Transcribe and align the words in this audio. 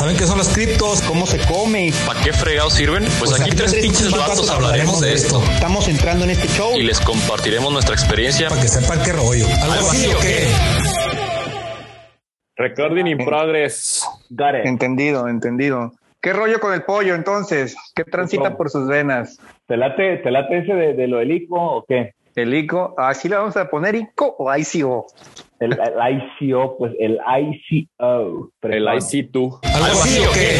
¿Saben 0.00 0.16
qué 0.16 0.24
son 0.24 0.38
las 0.38 0.48
criptos? 0.54 1.02
¿Cómo 1.02 1.26
se 1.26 1.36
come? 1.46 1.92
¿Para 2.06 2.22
qué 2.22 2.32
fregados 2.32 2.72
sirven? 2.72 3.02
Pues, 3.02 3.18
Pues 3.18 3.32
aquí 3.34 3.50
aquí 3.50 3.56
tres 3.58 3.72
tres 3.72 3.82
pinches 3.84 4.10
vatos 4.10 4.48
hablaremos 4.48 5.02
de 5.02 5.12
esto. 5.12 5.42
Estamos 5.52 5.88
entrando 5.88 6.24
en 6.24 6.30
este 6.30 6.48
show. 6.48 6.72
Y 6.74 6.84
les 6.84 6.98
compartiremos 7.00 7.70
nuestra 7.70 7.96
experiencia. 7.96 8.48
Para 8.48 8.62
que 8.62 8.68
sepan 8.68 8.98
qué 9.04 9.12
rollo. 9.12 9.44
¿Algo, 9.60 9.74
¿Algo 9.74 9.90
así 9.90 10.06
así 10.06 10.14
o 10.16 10.20
qué? 10.20 10.48
Recording 12.56 13.08
in 13.08 13.18
progress. 13.26 14.02
Got 14.30 14.54
it. 14.60 14.64
Entendido, 14.64 15.28
entendido. 15.28 15.92
¿Qué 16.22 16.32
rollo 16.32 16.60
con 16.60 16.72
el 16.72 16.82
pollo 16.84 17.14
entonces? 17.14 17.76
¿Qué 17.94 18.04
transita 18.04 18.56
por 18.56 18.70
sus 18.70 18.88
venas? 18.88 19.38
¿Te 19.66 19.76
late, 19.76 20.16
te 20.16 20.30
late 20.30 20.60
ese 20.60 20.72
de, 20.72 20.94
de 20.94 21.08
lo 21.08 21.18
del 21.18 21.30
ICO 21.30 21.56
o 21.60 21.84
qué? 21.86 22.14
¿El 22.36 22.54
ICO? 22.54 22.94
¿Así 22.96 23.28
le 23.28 23.36
vamos 23.36 23.58
a 23.58 23.68
poner 23.68 23.96
ICO 23.96 24.34
o 24.38 24.50
ICO? 24.56 25.08
El, 25.60 25.72
el 25.72 26.22
ICO, 26.40 26.76
pues 26.78 26.92
el 26.98 27.18
ICO. 27.38 27.90
El 28.00 28.50
Fresón. 28.60 28.94
IC2. 28.96 29.58
¿Algo 29.64 29.86
así 30.02 30.20
o 30.26 30.32
qué? 30.32 30.56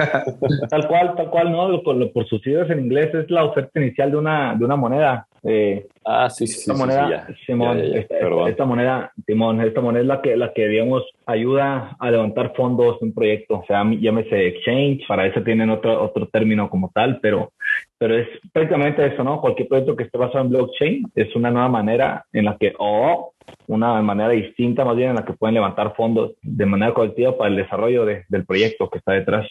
Tal 0.70 0.88
cual, 0.88 1.14
tal 1.14 1.28
cual, 1.28 1.52
¿no? 1.52 1.68
Lo- 1.68 1.92
lo- 1.92 2.12
por 2.12 2.26
sus 2.26 2.40
siglas 2.40 2.70
en 2.70 2.80
inglés 2.80 3.12
es 3.14 3.30
la 3.30 3.44
oferta 3.44 3.78
inicial 3.80 4.10
de 4.10 4.16
una, 4.16 4.54
de 4.54 4.64
una 4.64 4.76
moneda. 4.76 5.26
Eh, 5.42 5.86
Ah, 6.06 6.30
sí, 6.30 6.46
sí, 6.46 6.54
sí. 6.54 6.60
esta 6.60 6.72
sí, 6.74 6.78
moneda, 6.80 7.26
sí. 7.28 7.34
Simón, 7.46 7.76
Ya, 7.78 7.84
ya, 7.84 7.92
ya. 7.92 7.98
esta, 8.00 8.18
Perdón. 8.18 8.48
esta 8.48 8.64
moneda, 8.64 9.12
Simón, 9.26 9.60
esta 9.60 9.80
moneda 9.82 10.00
es 10.02 10.06
la 10.08 10.22
que, 10.22 10.36
la 10.36 10.52
que, 10.54 10.68
digamos, 10.68 11.02
ayuda 11.26 11.96
a 11.98 12.10
levantar 12.10 12.54
fondos 12.56 12.98
de 13.00 13.06
un 13.06 13.14
proyecto. 13.14 13.58
O 13.58 13.64
sea, 13.66 13.84
llámese 13.84 14.46
exchange, 14.48 15.06
para 15.06 15.26
eso 15.26 15.42
tienen 15.42 15.68
otro, 15.68 16.02
otro 16.02 16.26
término 16.28 16.70
como 16.70 16.90
tal, 16.94 17.20
pero, 17.20 17.52
pero 18.00 18.16
es 18.16 18.28
prácticamente 18.50 19.04
eso, 19.04 19.22
¿no? 19.22 19.42
Cualquier 19.42 19.68
proyecto 19.68 19.94
que 19.94 20.04
esté 20.04 20.16
basado 20.16 20.42
en 20.42 20.48
blockchain 20.48 21.12
es 21.14 21.36
una 21.36 21.50
nueva 21.50 21.68
manera 21.68 22.24
en 22.32 22.46
la 22.46 22.56
que, 22.56 22.72
o 22.78 23.34
una 23.66 24.00
manera 24.00 24.30
distinta 24.30 24.86
más 24.86 24.96
bien 24.96 25.10
en 25.10 25.16
la 25.16 25.24
que 25.26 25.34
pueden 25.34 25.56
levantar 25.56 25.94
fondos 25.94 26.32
de 26.40 26.64
manera 26.64 26.94
colectiva 26.94 27.36
para 27.36 27.50
el 27.50 27.56
desarrollo 27.56 28.06
de- 28.06 28.24
del 28.30 28.46
proyecto 28.46 28.88
que 28.88 28.96
está 28.96 29.12
detrás. 29.12 29.46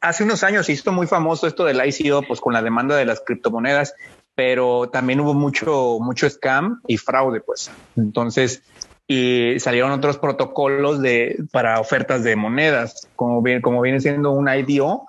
Hace 0.00 0.22
unos 0.22 0.44
años 0.44 0.66
se 0.66 0.72
hizo 0.74 0.92
muy 0.92 1.08
famoso 1.08 1.48
esto 1.48 1.64
del 1.64 1.82
ICO, 1.84 2.22
pues 2.22 2.40
con 2.40 2.52
la 2.52 2.62
demanda 2.62 2.96
de 2.96 3.04
las 3.04 3.20
criptomonedas, 3.20 3.96
pero 4.36 4.88
también 4.88 5.18
hubo 5.18 5.34
mucho, 5.34 5.98
mucho 6.00 6.30
scam 6.30 6.80
y 6.86 6.98
fraude, 6.98 7.40
pues. 7.40 7.68
Entonces, 7.96 8.62
y 9.08 9.58
salieron 9.58 9.90
otros 9.90 10.18
protocolos 10.18 11.02
de, 11.02 11.36
para 11.50 11.80
ofertas 11.80 12.22
de 12.22 12.36
monedas, 12.36 13.08
como, 13.16 13.42
bien, 13.42 13.60
como 13.60 13.80
viene 13.80 13.98
siendo 13.98 14.30
un 14.30 14.48
IDO 14.48 15.06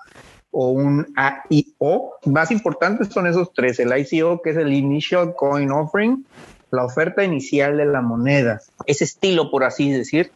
o 0.52 0.68
un 0.68 1.12
AIO. 1.16 2.12
Más 2.26 2.50
importantes 2.50 3.08
son 3.08 3.26
esos 3.26 3.52
tres, 3.52 3.80
el 3.80 3.96
ICO, 3.96 4.40
que 4.42 4.50
es 4.50 4.56
el 4.56 4.72
Initial 4.72 5.34
Coin 5.34 5.72
Offering, 5.72 6.24
la 6.70 6.84
oferta 6.84 7.24
inicial 7.24 7.76
de 7.76 7.86
la 7.86 8.00
moneda. 8.00 8.60
Ese 8.86 9.04
estilo, 9.04 9.50
por 9.50 9.64
así 9.64 9.90
decir, 9.90 10.30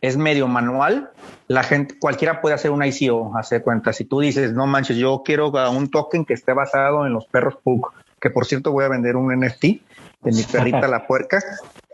es 0.00 0.16
medio 0.16 0.46
manual. 0.46 1.10
La 1.48 1.62
gente, 1.62 1.98
cualquiera 1.98 2.40
puede 2.40 2.54
hacer 2.54 2.70
un 2.70 2.84
ICO, 2.84 3.36
hacer 3.36 3.62
cuenta. 3.62 3.92
Si 3.92 4.04
tú 4.04 4.20
dices, 4.20 4.52
no 4.52 4.66
manches, 4.66 4.96
yo 4.96 5.22
quiero 5.24 5.50
un 5.50 5.90
token 5.90 6.24
que 6.24 6.34
esté 6.34 6.52
basado 6.52 7.06
en 7.06 7.12
los 7.12 7.26
perros 7.26 7.56
Pug, 7.62 7.92
que 8.20 8.30
por 8.30 8.46
cierto 8.46 8.72
voy 8.72 8.84
a 8.84 8.88
vender 8.88 9.16
un 9.16 9.34
NFT 9.34 9.62
de 9.62 10.32
mi 10.32 10.42
perrita 10.44 10.86
la 10.88 11.06
puerca. 11.06 11.42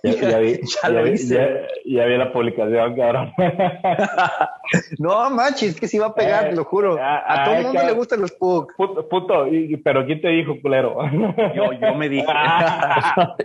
Ya, 0.02 0.12
ya 0.14 0.38
vi, 0.38 0.60
Ya 0.82 0.88
lo 0.90 1.02
vi- 1.04 1.10
hice. 1.12 1.34
ya- 1.34 1.48
ya 1.84 2.04
vi 2.06 2.16
la 2.16 2.32
publicación, 2.32 2.96
cabrón. 2.96 3.32
No 4.98 5.30
manches, 5.30 5.78
que 5.80 5.88
sí 5.88 5.98
va 5.98 6.06
a 6.08 6.14
pegar, 6.14 6.46
Eh, 6.46 6.50
te 6.50 6.56
lo 6.56 6.64
juro. 6.64 6.98
ah, 7.00 7.22
A 7.26 7.44
todo 7.44 7.54
el 7.54 7.62
mundo 7.64 7.82
le 7.84 7.92
gustan 7.92 8.20
los 8.20 8.32
Pug. 8.32 8.72
Puto, 8.76 9.08
puto, 9.08 9.46
y- 9.46 9.76
pero 9.78 10.04
¿quién 10.04 10.20
te 10.20 10.28
dijo, 10.28 10.54
culero? 10.60 10.98
Yo, 11.54 11.72
yo 11.72 11.94
me 11.94 12.08
dije. 12.08 12.26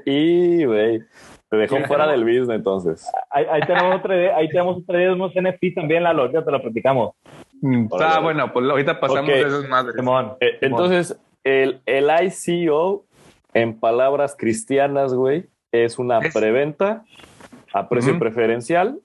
Y, 0.06 0.66
güey. 0.66 1.02
Te 1.50 1.58
dejó 1.58 1.78
fuera 1.86 2.08
del 2.08 2.23
business 2.23 2.50
entonces. 2.50 3.12
ahí, 3.30 3.45
ahí 3.50 3.62
tenemos 3.62 3.95
otra 3.98 4.16
idea, 4.16 4.36
ahí 4.38 4.50
tenemos 4.50 4.78
otra 4.78 4.98
idea 4.98 5.10
de 5.10 5.14
unos 5.14 5.32
NFT 5.36 5.76
también, 5.76 6.02
Lalo, 6.04 6.32
ya 6.32 6.44
te 6.44 6.50
lo 6.52 6.60
platicamos. 6.62 7.14
Mm, 7.62 7.88
Órale. 7.92 8.14
Ah, 8.16 8.20
bueno, 8.20 8.52
pues 8.52 8.67
ahorita 8.67 9.00
pasamos 9.00 9.30
Ok. 9.30 9.36
de 9.36 9.42
esas 9.42 9.70
madres. 9.70 9.95
Simón. 9.95 10.34
Eh, 10.40 10.58
entonces, 10.62 11.16
el, 11.44 11.80
el 11.86 12.10
ICO, 12.26 13.06
en 13.54 13.80
palabras 13.80 14.36
cristianas, 14.38 15.14
güey, 15.14 15.45
es 15.73 16.00
una 16.00 16.20
Es- 16.20 16.34
preventa 16.34 17.04
a 17.73 17.89
precio 17.89 18.17
preferencial 18.20 19.00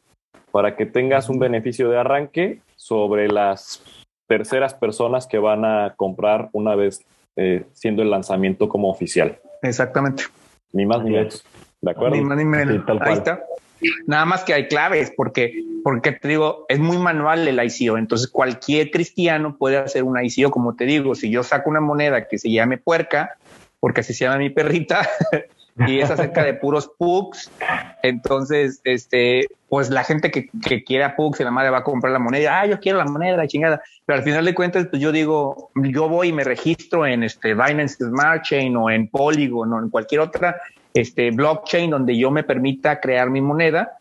para 0.52 0.76
que 0.76 0.86
tengas 0.86 1.28
un 1.28 1.38
beneficio 1.38 1.88
de 1.88 1.98
arranque 1.98 2.60
sobre 2.76 3.28
las 3.28 3.82
terceras 4.28 4.74
personas 4.74 5.26
que 5.26 5.38
van 5.38 5.64
a 5.64 5.94
comprar 5.96 6.50
una 6.52 6.74
vez 6.74 7.02
eh, 7.36 7.64
siendo 7.72 8.02
el 8.02 8.10
lanzamiento 8.10 8.68
como 8.68 8.90
oficial. 8.90 9.38
Exactamente. 9.62 10.24
Ni 10.72 10.84
más 10.84 11.02
ni 11.02 11.10
menos. 11.10 11.44
¿De 11.80 11.90
acuerdo? 11.90 12.16
Ni 12.16 12.22
más 12.22 12.36
ni 12.36 12.44
menos. 12.44 12.74
Sí, 12.74 12.82
Ahí 13.00 13.14
está. 13.14 13.42
Nada 14.06 14.24
más 14.26 14.42
que 14.44 14.52
hay 14.52 14.66
claves, 14.68 15.12
porque, 15.16 15.64
porque 15.84 16.12
te 16.12 16.28
digo, 16.28 16.66
es 16.68 16.78
muy 16.80 16.98
manual 16.98 17.46
el 17.48 17.60
ICO. 17.64 17.96
Entonces, 17.96 18.28
cualquier 18.28 18.90
cristiano 18.90 19.56
puede 19.56 19.78
hacer 19.78 20.02
un 20.02 20.18
ICO, 20.22 20.50
como 20.50 20.74
te 20.74 20.84
digo. 20.84 21.14
Si 21.14 21.30
yo 21.30 21.42
saco 21.44 21.70
una 21.70 21.80
moneda 21.80 22.26
que 22.26 22.38
se 22.38 22.50
llame 22.50 22.76
puerca, 22.76 23.36
porque 23.80 24.00
así 24.00 24.12
se 24.12 24.24
llama 24.24 24.38
mi 24.38 24.50
perrita, 24.50 25.08
y 25.86 26.00
es 26.00 26.10
acerca 26.10 26.42
de 26.42 26.54
puros 26.54 26.90
pugs, 26.98 27.50
entonces, 28.02 28.80
este, 28.84 29.46
pues 29.68 29.90
la 29.90 30.04
gente 30.04 30.30
que, 30.30 30.48
que 30.66 30.82
quiera 30.82 31.14
pugs, 31.16 31.40
la 31.40 31.50
madre 31.50 31.70
va 31.70 31.78
a 31.78 31.84
comprar 31.84 32.12
la 32.12 32.18
moneda. 32.18 32.60
Ah, 32.60 32.66
yo 32.66 32.80
quiero 32.80 32.98
la 32.98 33.04
moneda, 33.04 33.46
chingada. 33.46 33.80
Pero 34.06 34.18
al 34.18 34.24
final 34.24 34.44
de 34.44 34.54
cuentas, 34.54 34.86
pues 34.90 35.00
yo 35.00 35.12
digo, 35.12 35.70
yo 35.76 36.08
voy 36.08 36.28
y 36.28 36.32
me 36.32 36.44
registro 36.44 37.06
en 37.06 37.22
este 37.22 37.54
Binance 37.54 37.96
Smart 38.04 38.42
Chain 38.42 38.76
o 38.76 38.90
en 38.90 39.08
Polygon 39.08 39.72
o 39.72 39.78
en 39.78 39.90
cualquier 39.90 40.22
otra 40.22 40.56
este 40.94 41.30
blockchain 41.30 41.90
donde 41.90 42.16
yo 42.16 42.30
me 42.30 42.42
permita 42.42 43.00
crear 43.00 43.30
mi 43.30 43.40
moneda. 43.40 43.98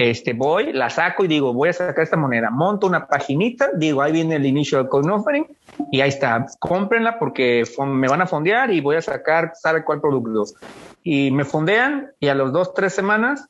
Este 0.00 0.32
voy, 0.32 0.72
la 0.72 0.88
saco 0.88 1.26
y 1.26 1.28
digo, 1.28 1.52
voy 1.52 1.68
a 1.68 1.74
sacar 1.74 2.02
esta 2.02 2.16
moneda, 2.16 2.48
monto 2.48 2.86
una 2.86 3.06
paginita, 3.06 3.68
digo, 3.74 4.00
ahí 4.00 4.12
viene 4.12 4.36
el 4.36 4.46
initial 4.46 4.88
coin 4.88 5.10
offering 5.10 5.46
y 5.92 6.00
ahí 6.00 6.08
está, 6.08 6.46
cómprenla 6.58 7.18
porque 7.18 7.64
me 7.86 8.08
van 8.08 8.22
a 8.22 8.26
fondear 8.26 8.70
y 8.70 8.80
voy 8.80 8.96
a 8.96 9.02
sacar, 9.02 9.52
sabe 9.56 9.84
cuál 9.84 10.00
producto. 10.00 10.54
Y 11.02 11.30
me 11.32 11.44
fondean 11.44 12.12
y 12.18 12.28
a 12.28 12.34
los 12.34 12.50
dos, 12.50 12.72
tres 12.72 12.94
semanas 12.94 13.46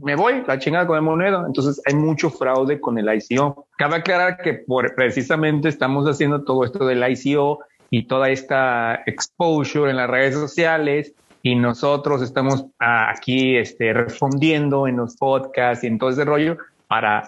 me 0.00 0.14
voy, 0.14 0.44
la 0.46 0.60
chingada 0.60 0.86
con 0.86 0.94
el 0.94 1.02
moneda. 1.02 1.42
Entonces 1.44 1.82
hay 1.84 1.94
mucho 1.94 2.30
fraude 2.30 2.80
con 2.80 2.96
el 2.96 3.08
ICO. 3.12 3.66
Cabe 3.76 3.96
aclarar 3.96 4.38
que 4.38 4.54
por, 4.54 4.94
precisamente 4.94 5.68
estamos 5.68 6.06
haciendo 6.06 6.44
todo 6.44 6.64
esto 6.64 6.86
del 6.86 7.02
ICO 7.10 7.58
y 7.90 8.06
toda 8.06 8.30
esta 8.30 9.02
exposure 9.04 9.90
en 9.90 9.96
las 9.96 10.08
redes 10.08 10.34
sociales 10.34 11.12
y 11.42 11.54
nosotros 11.54 12.22
estamos 12.22 12.66
ah, 12.80 13.10
aquí 13.10 13.56
este, 13.56 13.92
respondiendo 13.92 14.86
en 14.88 14.96
los 14.96 15.16
podcasts 15.16 15.84
y 15.84 15.86
en 15.86 15.98
todo 15.98 16.10
ese 16.10 16.24
rollo 16.24 16.56
para 16.88 17.24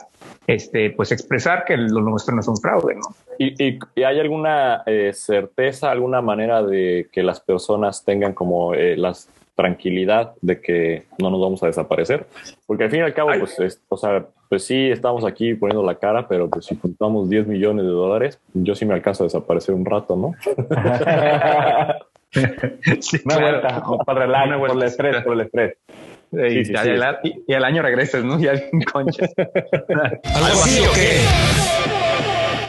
este, 0.47 0.91
pues 0.91 1.13
expresar 1.13 1.65
que 1.65 1.77
lo 1.77 2.01
nuestro 2.01 2.35
no 2.35 2.41
es 2.41 2.49
un 2.49 2.57
fraude, 2.57 2.95
¿no? 2.95 3.03
¿Y, 3.39 3.63
y- 3.69 3.79
y 3.95 4.03
hay 4.03 4.19
alguna 4.19 4.83
eh, 4.87 5.13
certeza, 5.15 5.91
alguna 5.91 6.21
manera 6.23 6.63
de 6.63 7.09
que 7.13 7.23
las 7.23 7.41
personas 7.41 8.05
tengan 8.05 8.33
como 8.33 8.75
eh, 8.75 8.97
la 8.97 9.13
tranquilidad 9.55 10.33
de 10.41 10.61
que 10.63 11.05
no 11.19 11.29
nos 11.31 11.41
vamos 11.41 11.63
a 11.63 11.67
desaparecer? 11.67 12.27
Porque 12.67 12.85
al 12.85 12.91
fin 12.91 13.01
y 13.01 13.03
al 13.03 13.13
cabo, 13.15 13.31
Ay. 13.31 13.41
pues, 13.41 13.59
es- 13.61 13.83
o 13.91 13.97
sea, 13.99 14.25
pues 14.49 14.65
sí, 14.65 14.91
estamos 14.91 15.25
aquí 15.27 15.55
poniendo 15.55 15.85
la 15.85 15.95
cara, 15.97 16.27
pero 16.27 16.49
pues 16.49 16.65
si 16.65 16.77
juntamos 16.77 17.29
10 17.29 17.47
millones 17.47 17.85
de 17.85 17.91
dólares, 17.93 18.41
yo 18.55 18.75
sí 18.75 18.85
me 18.87 18.95
alcanzo 18.95 19.25
a 19.25 19.27
desaparecer 19.27 19.75
un 19.75 19.85
rato, 19.85 20.17
¿no? 20.17 20.35
Sí, 23.01 23.19
Una 23.25 23.37
claro. 23.37 23.61
vuelta, 23.61 23.83
para 24.07 24.21
el 24.25 24.27
relax, 24.27 24.47
Una 24.49 24.59
por 24.59 24.71
el 24.71 24.83
estrés, 24.83 25.17
por 25.23 25.33
el 25.35 25.41
estrés. 25.43 25.77
Y, 26.33 26.37
Sí, 26.51 26.65
sí, 26.67 26.73
ya- 26.73 26.83
sí. 26.85 26.91
y 26.91 27.01
al- 27.01 27.19
y- 27.25 27.45
y 27.49 27.55
al 27.55 27.65
año 27.65 27.83
regresas, 27.83 28.25
¿no? 28.25 28.39
Ya 28.41 28.53
conchas. 28.93 29.33
¿Algo 29.37 30.63
así 30.63 30.87
o 30.87 30.93
qué? 30.95 31.21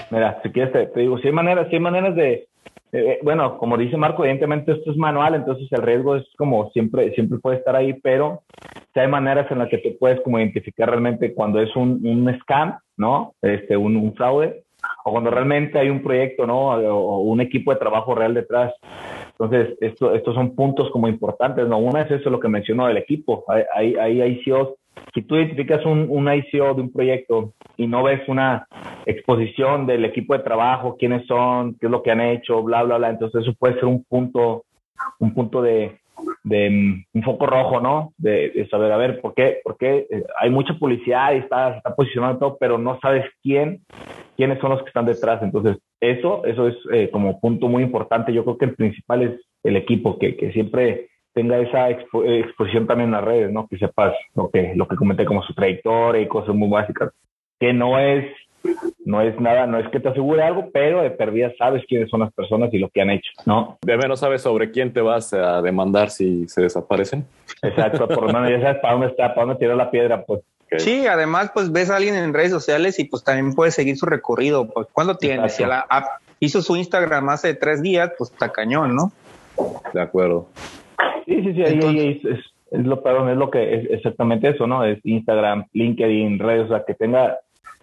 Mira, 0.10 0.40
si 0.44 0.50
quieres 0.52 0.74
te, 0.74 0.88
te 0.88 1.00
digo, 1.02 1.18
si 1.20 1.28
hay 1.28 1.34
maneras, 1.34 1.68
sí 1.70 1.76
hay 1.76 1.80
maneras 1.82 2.16
de, 2.16 2.48
eh, 2.92 3.20
bueno, 3.24 3.58
como 3.58 3.78
dice 3.78 3.96
Marco, 3.98 4.24
evidentemente 4.24 4.74
esto 4.74 4.92
es 4.92 4.98
manual, 4.98 5.36
entonces 5.36 5.68
el 5.72 5.82
riesgo 5.84 6.16
es 6.18 6.26
como 6.38 6.70
siempre, 6.72 7.14
siempre 7.14 7.40
puede 7.40 7.58
estar 7.58 7.76
ahí, 7.76 7.94
pero 7.94 8.42
sí 8.94 9.00
hay 9.00 9.08
maneras 9.08 9.50
en 9.52 9.60
las 9.60 9.70
que 9.70 9.78
te 9.78 9.92
puedes 9.92 10.20
como 10.22 10.40
identificar 10.40 10.90
realmente 10.90 11.34
cuando 11.34 11.62
es 11.62 11.74
un, 11.76 12.06
un 12.06 12.38
scam, 12.42 12.78
¿no? 12.98 13.36
Este, 13.42 13.78
un, 13.78 13.96
un 13.96 14.14
fraude, 14.16 14.64
o 15.06 15.12
cuando 15.12 15.30
realmente 15.30 15.80
hay 15.80 15.90
un 15.90 16.02
proyecto, 16.04 16.46
¿no? 16.46 16.72
O, 16.72 16.94
o 16.94 17.20
un 17.22 17.40
equipo 17.40 17.72
de 17.72 17.80
trabajo 17.80 18.14
real 18.14 18.34
detrás. 18.34 18.74
Entonces, 19.42 19.76
esto, 19.82 20.14
estos 20.14 20.36
son 20.36 20.56
puntos 20.56 20.92
como 20.92 21.08
importantes, 21.08 21.68
¿no? 21.68 21.80
Una 21.80 22.04
es 22.04 22.12
eso, 22.12 22.30
lo 22.30 22.40
que 22.40 22.48
mencionó 22.48 22.86
del 22.86 22.98
equipo. 22.98 23.44
Hay, 23.48 23.96
hay, 23.98 24.20
hay 24.20 24.22
ICOs. 24.34 24.76
Si 25.16 25.24
tú 25.24 25.36
identificas 25.36 25.84
un, 25.84 26.06
un 26.10 26.32
ICO 26.32 26.76
de 26.76 26.82
un 26.82 26.92
proyecto 26.92 27.54
y 27.76 27.88
no 27.88 28.04
ves 28.04 28.22
una 28.28 28.68
exposición 29.06 29.88
del 29.88 30.06
equipo 30.06 30.38
de 30.38 30.44
trabajo, 30.44 30.96
quiénes 30.96 31.26
son, 31.26 31.76
qué 31.80 31.88
es 31.88 31.92
lo 31.92 32.04
que 32.04 32.12
han 32.12 32.22
hecho, 32.22 32.62
bla, 32.62 32.84
bla, 32.84 32.98
bla, 32.98 33.10
entonces 33.10 33.42
eso 33.42 33.54
puede 33.58 33.76
ser 33.76 33.86
un 33.86 34.04
punto, 34.04 34.66
un 35.20 35.34
punto 35.34 35.62
de, 35.64 35.98
de 36.44 36.70
mm, 36.70 37.18
un 37.18 37.24
foco 37.24 37.48
rojo, 37.48 37.80
¿no? 37.80 38.14
De, 38.18 38.68
saber, 38.70 38.92
a 38.92 38.98
ver, 38.98 39.22
¿por 39.22 39.34
qué? 39.34 39.60
Porque 39.64 40.08
hay 40.40 40.52
mucha 40.52 40.76
publicidad 40.76 41.34
y 41.34 41.38
está, 41.38 41.78
está 41.78 41.96
posicionando 41.96 42.38
todo, 42.38 42.58
pero 42.60 42.78
no 42.78 43.00
sabes 43.02 43.26
quién, 43.42 43.82
quiénes 44.38 44.60
son 44.60 44.70
los 44.70 44.82
que 44.82 44.90
están 44.90 45.06
detrás. 45.06 45.42
Entonces, 45.42 45.78
eso, 46.02 46.44
eso 46.46 46.68
es 46.68 46.76
eh, 46.92 47.10
como 47.12 47.40
punto 47.40 47.68
muy 47.70 47.84
importante. 47.84 48.34
Yo 48.34 48.44
creo 48.44 48.58
que 48.58 48.66
el 48.66 48.76
principal 48.76 49.22
es 49.22 49.42
el 49.64 49.78
equipo, 49.78 50.18
que, 50.20 50.36
que 50.36 50.52
siempre 50.52 51.08
tenga 51.34 51.60
esa 51.60 51.90
expo- 51.90 52.26
eh, 52.26 52.42
exposición 52.42 52.88
también 52.88 53.10
en 53.10 53.14
las 53.16 53.24
redes, 53.24 53.52
¿no? 53.52 53.68
Que 53.68 53.78
sepas 53.78 54.14
lo 54.36 54.50
que, 54.50 54.74
lo 54.76 54.88
que 54.88 54.98
comenté 54.98 55.24
como 55.24 55.44
su 55.44 55.54
trayectoria 55.54 56.22
y 56.22 56.28
cosas 56.28 56.54
muy 56.56 56.68
básicas. 56.70 57.12
que 57.60 57.72
no 57.74 57.98
es 58.00 58.26
no 59.06 59.22
es 59.22 59.40
nada, 59.40 59.66
no 59.66 59.80
es 59.80 59.88
que 59.90 60.00
te 60.00 60.10
asegure 60.10 60.44
algo, 60.44 60.70
pero 60.72 61.02
de 61.02 61.10
perdida 61.10 61.52
sabes 61.58 61.84
quiénes 61.88 62.10
son 62.12 62.20
las 62.20 62.32
personas 62.32 62.72
y 62.72 62.78
lo 62.78 62.90
que 62.90 63.02
han 63.02 63.10
hecho, 63.10 63.32
¿no? 63.48 63.80
De 63.82 63.98
menos 63.98 64.20
sabes 64.20 64.44
sobre 64.44 64.70
quién 64.70 64.94
te 64.94 65.02
vas 65.02 65.34
a 65.34 65.64
demandar 65.64 66.12
si 66.12 66.48
se 66.48 66.62
desaparecen. 66.62 67.26
Exacto, 67.64 68.08
por 68.08 68.28
lo 68.28 68.34
menos 68.34 68.52
ya 68.52 68.62
sabes 68.62 68.82
para 68.82 68.94
dónde 68.94 69.08
está, 69.08 69.34
para 69.34 69.48
dónde 69.48 69.60
tirar 69.60 69.78
la 69.78 69.90
piedra, 69.90 70.24
pues. 70.24 70.42
Sí, 70.78 71.06
además, 71.08 71.52
pues 71.54 71.72
ves 71.72 71.90
a 71.90 71.98
alguien 71.98 72.16
en 72.16 72.34
redes 72.34 72.52
sociales 72.52 72.98
y 73.00 73.04
pues 73.06 73.24
también 73.24 73.54
puedes 73.54 73.74
seguir 73.76 73.98
su 73.98 74.06
recorrido. 74.06 74.68
Pues, 74.70 74.88
¿Cuándo 74.94 75.18
tiene? 75.18 75.50
Si 75.50 75.66
la 75.66 75.86
app 75.90 76.06
hizo 76.40 76.62
su 76.62 76.76
Instagram 76.76 77.30
hace 77.30 77.54
tres 77.54 77.82
días, 77.82 78.12
pues 78.18 78.32
está 78.32 78.50
cañón, 78.52 78.96
¿no? 78.96 79.12
De 79.94 80.02
acuerdo. 80.02 80.48
Sí, 81.26 81.42
sí, 81.44 81.54
sí, 81.54 81.64
ahí, 81.64 81.74
Entonces- 81.74 82.02
ahí 82.02 82.22
es, 82.24 82.40
es, 82.40 82.46
es 82.72 82.86
lo, 82.86 83.04
perdón, 83.04 83.30
es 83.30 83.38
lo 83.38 83.52
que 83.52 83.76
es 83.76 83.92
exactamente 83.92 84.48
eso, 84.50 84.66
¿no? 84.66 84.86
Es 84.86 85.00
Instagram, 85.04 85.66
LinkedIn, 85.74 86.40
redes, 86.40 86.66
o 86.66 86.70
sea, 86.70 86.84
que 86.86 86.94
tenga, 86.94 87.38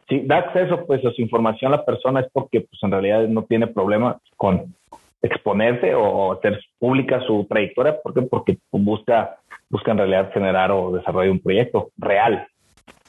si 0.09 0.21
da 0.21 0.39
acceso 0.39 0.87
pues 0.87 1.05
a 1.05 1.11
su 1.13 1.21
información 1.21 1.73
a 1.73 1.77
la 1.77 1.85
persona 1.85 2.21
es 2.21 2.27
porque 2.33 2.63
pues 2.63 2.83
en 2.83 2.91
realidad 2.91 3.29
no 3.29 3.43
tiene 3.45 3.67
problema 3.67 4.19
con 4.37 4.75
exponerse 5.21 5.95
o 5.95 6.33
hacer 6.33 6.59
pública 6.79 7.21
su 7.27 7.45
trayectoria, 7.49 8.01
¿por 8.01 8.15
qué? 8.15 8.23
Porque 8.23 8.59
busca, 8.73 9.37
busca 9.69 9.91
en 9.91 9.99
realidad 9.99 10.33
generar 10.33 10.71
o 10.71 10.93
desarrollar 10.93 11.33
un 11.33 11.41
proyecto 11.41 11.91
real. 11.99 12.47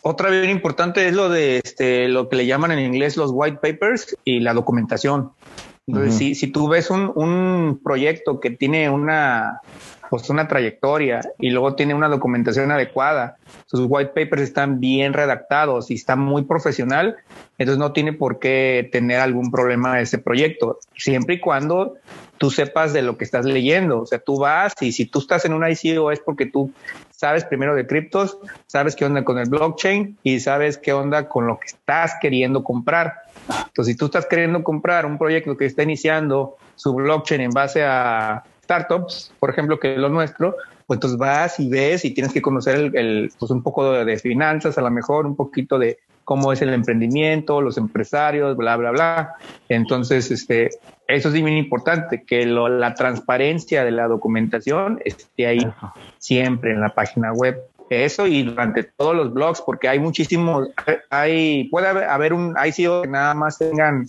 Otra 0.02 0.30
bien 0.30 0.50
importante 0.50 1.08
es 1.08 1.14
lo 1.14 1.30
de 1.30 1.60
este, 1.64 2.08
lo 2.08 2.30
que 2.30 2.38
le 2.38 2.46
llaman 2.46 2.72
en 2.72 2.80
inglés 2.80 3.18
los 3.18 3.32
white 3.34 3.60
papers 3.62 4.18
y 4.24 4.40
la 4.40 4.54
documentación. 4.54 5.32
Entonces, 5.88 6.16
si, 6.16 6.36
si 6.36 6.48
tú 6.48 6.68
ves 6.70 6.92
un, 6.92 7.12
un 7.16 7.82
proyecto 7.84 8.40
que 8.40 8.52
tiene 8.52 8.90
una, 8.90 9.62
pues 10.10 10.30
una 10.30 10.48
trayectoria 10.48 11.22
y 11.38 11.52
luego 11.52 11.76
tiene 11.76 11.94
una 11.94 12.08
documentación 12.08 12.72
adecuada, 12.72 13.38
sus 13.66 13.86
white 13.88 14.12
papers 14.16 14.42
están 14.42 14.80
bien 14.80 15.14
redactados 15.14 15.92
y 15.92 15.96
está 15.96 16.16
muy 16.16 16.44
profesional, 16.44 17.18
entonces 17.58 17.80
no 17.80 17.92
tiene 17.94 18.14
por 18.14 18.40
qué 18.40 18.90
tener 18.92 19.20
algún 19.20 19.52
problema 19.52 20.00
ese 20.02 20.18
proyecto, 20.18 20.80
siempre 20.96 21.36
y 21.36 21.40
cuando 21.40 21.96
tú 22.40 22.50
sepas 22.50 22.94
de 22.94 23.04
lo 23.04 23.18
que 23.18 23.26
estás 23.26 23.46
leyendo. 23.46 24.02
O 24.02 24.06
sea, 24.06 24.18
tú 24.18 24.40
vas 24.40 24.74
y 24.80 24.94
si 24.94 25.06
tú 25.06 25.20
estás 25.20 25.46
en 25.46 25.54
un 25.54 25.70
ICO 25.70 26.12
es 26.12 26.20
porque 26.20 26.48
tú 26.48 26.72
sabes 27.12 27.44
primero 27.44 27.76
de 27.76 27.86
criptos, 27.86 28.40
sabes 28.66 28.96
qué 28.96 29.06
onda 29.06 29.24
con 29.24 29.38
el 29.38 29.50
blockchain 29.50 30.18
y 30.24 30.40
sabes 30.40 30.78
qué 30.78 30.94
onda 30.94 31.28
con 31.28 31.46
lo 31.46 31.60
que 31.60 31.68
estás 31.68 32.14
queriendo 32.22 32.64
comprar. 32.64 33.14
Entonces, 33.68 33.94
si 33.94 33.98
tú 33.98 34.06
estás 34.06 34.26
queriendo 34.26 34.64
comprar 34.64 35.06
un 35.06 35.18
proyecto 35.18 35.58
que 35.58 35.66
está 35.66 35.84
iniciando 35.84 36.58
su 36.76 36.94
blockchain 36.94 37.42
en 37.42 37.52
base 37.52 37.84
a 37.84 38.44
startups, 38.70 39.36
por 39.40 39.50
ejemplo, 39.50 39.80
que 39.80 39.94
es 39.94 39.98
lo 40.00 40.10
nuestro, 40.10 40.56
pues 40.86 40.98
entonces 40.98 41.18
vas 41.18 41.60
y 41.60 41.70
ves 41.70 42.06
y 42.06 42.14
tienes 42.14 42.32
que 42.34 42.42
conocer 42.42 42.76
el, 42.76 42.96
el, 42.96 43.30
pues 43.40 43.50
un 43.52 43.64
poco 43.64 43.92
de, 43.92 44.06
de 44.06 44.18
finanzas, 44.20 44.78
a 44.78 44.82
lo 44.82 44.92
mejor 44.92 45.26
un 45.26 45.36
poquito 45.36 45.80
de 45.80 45.98
cómo 46.24 46.54
es 46.54 46.62
el 46.62 46.72
emprendimiento, 46.74 47.62
los 47.62 47.78
empresarios, 47.78 48.56
bla, 48.56 48.78
bla, 48.78 48.92
bla. 48.92 49.34
Entonces, 49.68 50.30
este, 50.30 50.70
eso 51.08 51.30
es 51.30 51.34
bien 51.34 51.48
importante, 51.58 52.24
que 52.28 52.46
lo- 52.46 52.70
la 52.70 52.94
transparencia 52.94 53.84
de 53.84 53.92
la 53.92 54.08
documentación 54.08 55.00
esté 55.04 55.48
ahí 55.48 55.62
siempre 56.20 56.72
en 56.72 56.82
la 56.82 56.94
página 56.94 57.34
web. 57.34 57.58
Eso 57.90 58.28
y 58.28 58.44
durante 58.44 58.84
todos 58.84 59.16
los 59.16 59.34
blogs, 59.34 59.62
porque 59.62 59.88
hay 59.88 60.00
muchísimos, 60.00 60.70
hay, 61.10 61.66
puede 61.70 61.88
haber, 61.88 62.04
haber 62.06 62.34
un 62.34 62.56
ICO 62.64 63.02
que 63.02 63.08
nada 63.08 63.34
más 63.34 63.58
tengan 63.58 64.06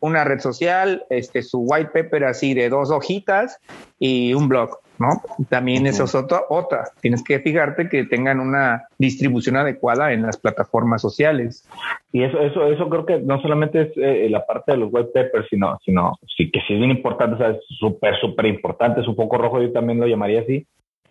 una 0.00 0.24
red 0.24 0.38
social, 0.40 1.04
este, 1.10 1.42
su 1.42 1.60
white 1.60 1.90
paper 1.92 2.24
así 2.24 2.54
de 2.54 2.68
dos 2.68 2.90
hojitas 2.90 3.58
y 3.98 4.32
un 4.32 4.48
blog, 4.48 4.78
¿no? 4.98 5.08
También 5.48 5.86
eso 5.86 6.04
es 6.04 6.14
otra, 6.14 6.42
otra. 6.48 6.84
Tienes 7.00 7.22
que 7.22 7.40
fijarte 7.40 7.88
que 7.88 8.04
tengan 8.04 8.40
una 8.40 8.84
distribución 8.98 9.56
adecuada 9.56 10.12
en 10.12 10.22
las 10.22 10.36
plataformas 10.36 11.02
sociales. 11.02 11.68
Y 12.12 12.22
eso, 12.22 12.38
eso, 12.40 12.66
eso 12.66 12.88
creo 12.88 13.04
que 13.04 13.18
no 13.18 13.40
solamente 13.42 13.82
es 13.82 13.88
eh, 13.96 14.28
la 14.30 14.46
parte 14.46 14.72
de 14.72 14.78
los 14.78 14.90
white 14.92 15.10
papers, 15.12 15.48
sino, 15.50 15.78
sino 15.84 16.18
sí 16.36 16.50
que 16.50 16.60
sí 16.66 16.74
es 16.74 16.78
bien 16.78 16.92
importante, 16.92 17.34
o 17.34 17.38
sea, 17.38 17.50
es 17.50 17.58
súper, 17.78 18.18
súper 18.20 18.46
importante, 18.46 19.00
es 19.00 19.08
un 19.08 19.16
poco 19.16 19.36
rojo, 19.36 19.60
yo 19.60 19.72
también 19.72 20.00
lo 20.00 20.06
llamaría 20.06 20.40
así, 20.40 20.66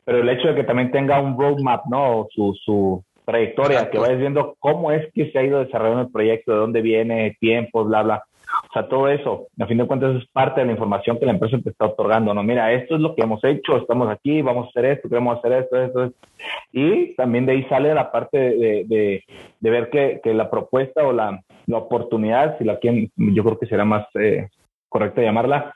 pero 0.07 0.19
el 0.19 0.29
hecho 0.29 0.47
de 0.47 0.55
que 0.55 0.63
también 0.63 0.89
tenga 0.89 1.19
un 1.19 1.37
roadmap, 1.37 1.85
¿no? 1.87 2.27
Su, 2.31 2.57
su 2.63 3.03
trayectoria, 3.25 3.79
Exacto. 3.79 3.91
que 3.91 3.99
vayas 3.99 4.19
viendo 4.19 4.55
cómo 4.57 4.93
es 4.93 5.05
que 5.13 5.29
se 5.31 5.37
ha 5.37 5.43
ido 5.43 5.59
desarrollando 5.59 6.03
el 6.03 6.11
proyecto, 6.13 6.53
de 6.53 6.59
dónde 6.59 6.81
viene, 6.81 7.35
tiempos, 7.41 7.89
bla, 7.89 8.03
bla. 8.03 8.23
O 8.69 8.71
sea, 8.71 8.87
todo 8.87 9.09
eso, 9.09 9.47
a 9.59 9.65
fin 9.65 9.77
de 9.77 9.85
cuentas, 9.85 10.15
es 10.15 10.25
parte 10.29 10.61
de 10.61 10.67
la 10.67 10.71
información 10.71 11.19
que 11.19 11.25
la 11.25 11.33
empresa 11.33 11.57
te 11.61 11.71
está 11.71 11.87
otorgando, 11.87 12.33
¿no? 12.33 12.41
Mira, 12.41 12.71
esto 12.71 12.95
es 12.95 13.01
lo 13.01 13.15
que 13.15 13.23
hemos 13.23 13.43
hecho, 13.43 13.75
estamos 13.75 14.09
aquí, 14.09 14.41
vamos 14.41 14.67
a 14.67 14.69
hacer 14.69 14.85
esto, 14.85 15.09
queremos 15.09 15.39
hacer 15.39 15.51
esto, 15.51 15.75
esto, 15.75 16.03
esto. 16.05 16.17
Y 16.71 17.13
también 17.15 17.45
de 17.45 17.51
ahí 17.51 17.63
sale 17.65 17.93
la 17.93 18.09
parte 18.09 18.37
de, 18.37 18.85
de, 18.85 19.25
de 19.59 19.69
ver 19.69 19.89
que, 19.89 20.21
que 20.23 20.33
la 20.33 20.49
propuesta 20.49 21.05
o 21.05 21.11
la, 21.11 21.43
la 21.65 21.77
oportunidad, 21.79 22.57
si 22.59 22.63
la 22.63 22.79
quieren, 22.79 23.11
yo 23.17 23.43
creo 23.43 23.59
que 23.59 23.67
será 23.67 23.83
más 23.83 24.07
eh, 24.15 24.47
correcto 24.87 25.21
llamarla, 25.21 25.75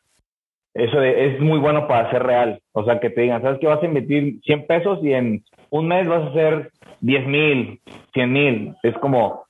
eso 0.74 1.00
de- 1.00 1.28
es 1.36 1.40
muy 1.42 1.60
bueno 1.60 1.88
para 1.88 2.10
ser 2.12 2.24
real. 2.24 2.60
O 2.74 2.84
sea, 2.84 3.00
que 3.00 3.10
te 3.10 3.22
digan, 3.22 3.42
¿sabes 3.42 3.60
qué? 3.60 3.68
Vas 3.68 3.82
a 3.84 3.86
invertir 3.86 4.40
100 4.44 4.68
pesos 4.68 5.00
y 5.04 5.14
en 5.14 5.44
un 5.70 5.88
mes 5.88 6.08
vas 6.08 6.24
a 6.24 6.28
hacer 6.30 6.72
10 7.02 7.26
mil, 7.28 7.80
100 8.14 8.32
mil. 8.34 8.76
Es 8.84 8.94
como, 9.00 9.44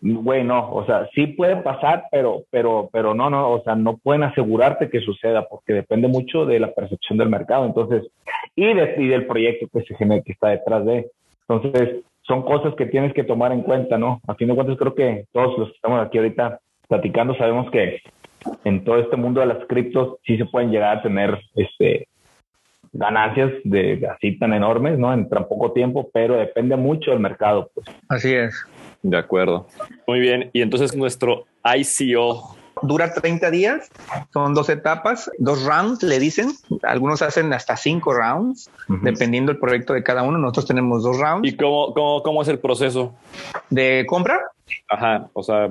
güey, 0.00 0.44
no. 0.44 0.72
O 0.72 0.84
sea, 0.86 1.08
sí 1.14 1.26
puede 1.28 1.56
pasar, 1.56 2.04
pero, 2.10 2.42
pero, 2.50 2.88
pero 2.92 3.14
no, 3.14 3.30
no. 3.30 3.50
O 3.50 3.62
sea, 3.62 3.74
no 3.74 3.96
pueden 3.98 4.22
asegurarte 4.22 4.88
que 4.90 5.00
suceda 5.00 5.46
porque 5.48 5.72
depende 5.72 6.08
mucho 6.08 6.46
de 6.46 6.60
la 6.60 6.72
percepción 6.72 7.18
del 7.18 7.28
mercado. 7.28 7.66
Entonces, 7.66 8.06
y, 8.54 8.64
y 8.66 9.08
del 9.08 9.26
proyecto 9.26 9.66
que 9.72 9.84
se 9.84 9.94
genera, 9.96 10.22
que 10.22 10.32
está 10.32 10.48
detrás 10.50 10.84
de. 10.84 11.10
Entonces, 11.48 12.02
son 12.22 12.42
cosas 12.42 12.74
que 12.74 12.86
tienes 12.86 13.12
que 13.12 13.22
tomar 13.22 13.52
en 13.52 13.62
cuenta, 13.62 13.98
¿no? 13.98 14.20
A 14.26 14.34
fin 14.34 14.48
de 14.48 14.54
cuentas, 14.54 14.76
creo 14.76 14.94
que 14.94 15.26
todos 15.32 15.56
los 15.58 15.68
que 15.68 15.74
estamos 15.76 16.04
aquí 16.04 16.18
ahorita 16.18 16.58
platicando 16.88 17.36
sabemos 17.36 17.70
que 17.70 18.00
en 18.64 18.84
todo 18.84 18.98
este 18.98 19.16
mundo 19.16 19.40
de 19.40 19.46
las 19.46 19.66
criptos 19.66 20.18
sí 20.24 20.36
se 20.36 20.44
pueden 20.46 20.70
llegar 20.70 20.98
a 20.98 21.02
tener 21.02 21.40
este 21.54 22.08
ganancias 22.92 23.52
de 23.64 24.08
así 24.10 24.38
tan 24.38 24.52
enormes, 24.52 24.98
¿no? 24.98 25.12
En 25.12 25.28
tan 25.28 25.46
poco 25.48 25.72
tiempo, 25.72 26.08
pero 26.12 26.36
depende 26.36 26.76
mucho 26.76 27.10
del 27.10 27.20
mercado, 27.20 27.70
pues. 27.74 27.86
Así 28.08 28.34
es. 28.34 28.54
De 29.02 29.16
acuerdo. 29.16 29.66
Muy 30.06 30.20
bien. 30.20 30.50
Y 30.52 30.62
entonces 30.62 30.96
nuestro 30.96 31.44
ICO. 31.64 32.56
Dura 32.82 33.10
30 33.10 33.50
días, 33.50 33.90
son 34.34 34.52
dos 34.52 34.68
etapas, 34.68 35.30
dos 35.38 35.64
rounds, 35.64 36.02
le 36.02 36.18
dicen. 36.18 36.50
Algunos 36.82 37.22
hacen 37.22 37.50
hasta 37.54 37.74
cinco 37.74 38.12
rounds, 38.12 38.70
dependiendo 39.00 39.50
del 39.50 39.58
proyecto 39.58 39.94
de 39.94 40.02
cada 40.02 40.22
uno. 40.22 40.36
Nosotros 40.36 40.66
tenemos 40.66 41.02
dos 41.02 41.18
rounds 41.18 41.48
¿Y 41.48 41.56
cómo, 41.56 41.94
cómo, 41.94 42.22
cómo 42.22 42.42
es 42.42 42.48
el 42.48 42.58
proceso? 42.58 43.14
de 43.70 44.04
compra. 44.06 44.40
Ajá. 44.88 45.30
O 45.32 45.42
sea, 45.42 45.70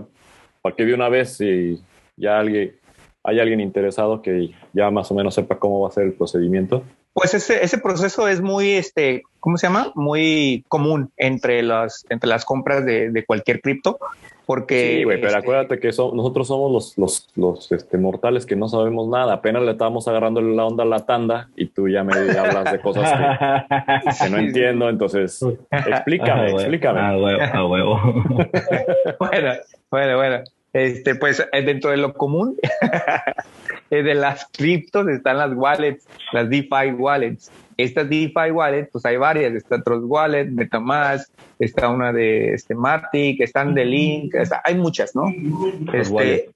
para 0.64 0.76
que 0.76 0.84
de 0.84 0.96
una 0.96 1.08
vez 1.08 1.38
si 1.38 1.80
ya 2.18 2.40
alguien, 2.40 2.76
hay 3.24 3.40
alguien 3.40 3.60
interesado 3.60 4.22
que 4.22 4.52
ya 4.74 4.90
más 4.92 5.12
o 5.12 5.16
menos 5.16 5.34
sepa 5.36 5.58
cómo 5.60 5.82
va 5.82 5.90
a 5.90 5.92
ser 5.92 6.04
el 6.06 6.14
procedimiento. 6.14 6.84
Pues 7.14 7.34
ese, 7.34 7.64
ese 7.64 7.78
proceso 7.78 8.28
es 8.28 8.42
muy, 8.42 8.72
este, 8.72 9.24
¿cómo 9.40 9.58
se 9.58 9.68
llama? 9.68 9.92
Muy 9.96 10.66
común 10.68 11.12
entre 11.16 11.64
las, 11.64 12.06
entre 12.10 12.28
las 12.30 12.44
compras 12.44 12.86
de, 12.86 13.10
de 13.10 13.26
cualquier 13.26 13.62
cripto, 13.62 13.98
porque... 14.46 14.98
Sí, 14.98 15.04
güey, 15.06 15.16
pero 15.22 15.30
este, 15.30 15.40
acuérdate 15.40 15.80
que 15.80 15.94
so- 15.94 16.12
nosotros 16.14 16.46
somos 16.50 16.74
los, 16.74 16.98
los, 16.98 17.30
los 17.38 17.72
este, 17.72 17.98
mortales 17.98 18.46
que 18.46 18.58
no 18.58 18.68
sabemos 18.68 19.08
nada. 19.08 19.32
Apenas 19.36 19.64
le 19.64 19.72
estábamos 19.72 20.06
agarrando 20.10 20.42
la 20.42 20.66
onda 20.66 20.84
a 20.84 20.88
la 20.88 21.06
tanda 21.06 21.48
y 21.56 21.68
tú 21.68 21.88
ya 21.88 22.04
me 22.04 22.12
hablas 22.38 22.70
de 22.74 22.80
cosas 22.82 23.10
que, 23.10 24.24
que 24.26 24.30
no 24.30 24.38
entiendo. 24.38 24.90
Entonces, 24.90 25.40
explícame, 25.72 26.32
Ah, 26.32 26.44
huevo. 26.44 26.60
explícame. 26.60 27.00
Ah, 27.00 27.18
huevo, 27.18 27.42
ah, 27.54 27.66
huevo. 27.66 28.00
bueno, 29.20 29.54
bueno, 29.90 30.18
bueno. 30.18 30.44
Este, 30.76 31.16
pues 31.16 31.40
eh, 31.40 31.62
dentro 31.62 31.90
de 31.92 31.96
lo 31.96 32.14
común 32.14 32.58
eh, 33.90 34.04
de 34.04 34.14
las 34.14 34.46
criptos 34.52 35.08
están 35.08 35.38
las 35.38 35.54
wallets, 35.54 36.06
las 36.34 36.50
DeFi 36.50 36.92
wallets. 36.98 37.50
Estas 37.78 38.10
DeFi 38.10 38.52
wallets, 38.52 38.90
pues 38.92 39.06
hay 39.06 39.16
varias. 39.16 39.54
Está 39.54 39.82
Trust 39.82 40.04
Wallet, 40.06 40.48
MetaMask, 40.52 41.30
está 41.60 41.88
una 41.88 42.12
de 42.12 42.54
este 42.54 42.76
Matic, 42.76 43.40
están 43.40 43.74
de 43.74 43.86
Link, 43.86 44.36
está- 44.36 44.62
hay 44.66 44.76
muchas, 44.76 45.16
¿no? 45.16 45.30
Este, 45.94 46.14
wallets. 46.14 46.52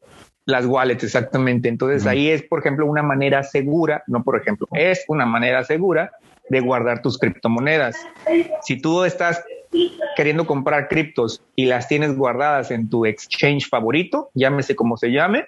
Las 0.46 0.66
wallets, 0.66 1.04
exactamente. 1.06 1.70
Entonces 1.70 2.06
ahí 2.06 2.30
es, 2.30 2.44
por 2.44 2.60
ejemplo, 2.60 2.86
una 2.88 3.04
manera 3.04 3.44
segura, 3.44 4.04
no 4.08 4.24
por 4.26 4.36
ejemplo, 4.36 4.68
es 4.74 5.06
una 5.08 5.26
manera 5.26 5.64
segura 5.64 6.12
de 6.50 6.60
guardar 6.60 7.02
tus 7.02 7.18
criptomonedas. 7.18 7.96
Si 8.64 8.82
tú 8.82 9.06
estás 9.06 9.42
queriendo 10.16 10.46
comprar 10.46 10.88
criptos 10.88 11.42
y 11.56 11.66
las 11.66 11.88
tienes 11.88 12.16
guardadas 12.16 12.72
en 12.72 12.90
tu 12.90 13.06
exchange 13.06 13.68
favorito, 13.70 14.30
llámese 14.34 14.76
como 14.76 14.98
se 14.98 15.12
llame, 15.12 15.46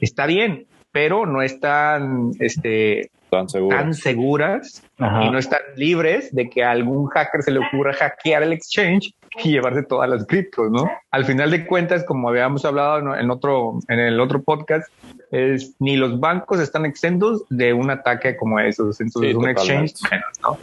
está 0.00 0.26
bien, 0.26 0.66
pero 0.92 1.26
no 1.26 1.42
es 1.42 1.60
tan, 1.60 2.32
este, 2.40 3.10
tan 3.30 3.48
seguras, 3.48 3.80
tan 3.80 3.94
seguras 3.94 4.82
y 4.98 5.30
no 5.30 5.38
están 5.38 5.60
libres 5.76 6.34
de 6.34 6.50
que 6.50 6.64
a 6.64 6.72
algún 6.72 7.06
hacker 7.06 7.42
se 7.42 7.52
le 7.52 7.60
ocurra 7.60 7.92
hackear 7.92 8.42
el 8.42 8.52
exchange 8.52 9.14
y 9.36 9.50
llevarse 9.52 9.82
todas 9.82 10.08
las 10.08 10.26
criptos, 10.26 10.70
¿no? 10.70 10.90
Al 11.10 11.24
final 11.24 11.50
de 11.50 11.66
cuentas, 11.66 12.04
como 12.04 12.28
habíamos 12.28 12.64
hablado 12.64 13.16
en 13.16 13.30
otro, 13.30 13.78
en 13.88 13.98
el 13.98 14.20
otro 14.20 14.42
podcast, 14.42 14.90
es 15.30 15.76
ni 15.78 15.96
los 15.96 16.18
bancos 16.18 16.60
están 16.60 16.84
exentos 16.84 17.44
de 17.48 17.72
un 17.72 17.90
ataque 17.90 18.36
como 18.36 18.58
esos. 18.58 19.00
Entonces, 19.00 19.34
un 19.34 19.48
exchange, 19.48 19.94
¿no? 20.42 20.58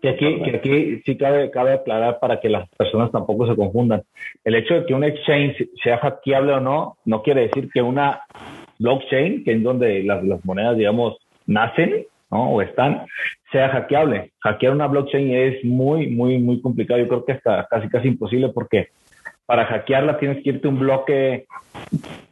Que 0.00 0.10
aquí, 0.10 0.42
que 0.42 0.56
aquí 0.56 1.02
sí 1.04 1.16
cabe, 1.16 1.50
cabe 1.50 1.74
aclarar 1.74 2.18
para 2.20 2.40
que 2.40 2.48
las 2.48 2.68
personas 2.70 3.10
tampoco 3.10 3.46
se 3.46 3.56
confundan. 3.56 4.02
El 4.44 4.54
hecho 4.54 4.74
de 4.74 4.86
que 4.86 4.94
un 4.94 5.04
exchange 5.04 5.68
sea 5.82 5.98
hackeable 5.98 6.52
o 6.52 6.60
no, 6.60 6.96
no 7.04 7.22
quiere 7.22 7.42
decir 7.42 7.70
que 7.72 7.82
una 7.82 8.22
blockchain, 8.78 9.44
que 9.44 9.52
es 9.54 9.62
donde 9.62 10.02
las, 10.04 10.22
las 10.24 10.44
monedas, 10.44 10.76
digamos, 10.76 11.16
nacen, 11.46 12.06
¿no? 12.30 12.50
O 12.50 12.62
están, 12.62 13.06
sea 13.54 13.68
hackeable. 13.68 14.32
Hackear 14.40 14.72
una 14.72 14.88
blockchain 14.88 15.32
es 15.32 15.64
muy, 15.64 16.08
muy, 16.08 16.38
muy 16.38 16.60
complicado. 16.60 16.98
Yo 16.98 17.06
creo 17.06 17.24
que 17.24 17.32
está 17.32 17.66
casi, 17.70 17.88
casi 17.88 18.08
imposible 18.08 18.48
porque 18.48 18.88
para 19.46 19.64
hackearla 19.66 20.18
tienes 20.18 20.42
que 20.42 20.50
irte 20.50 20.66
a 20.66 20.70
un 20.70 20.80
bloque 20.80 21.46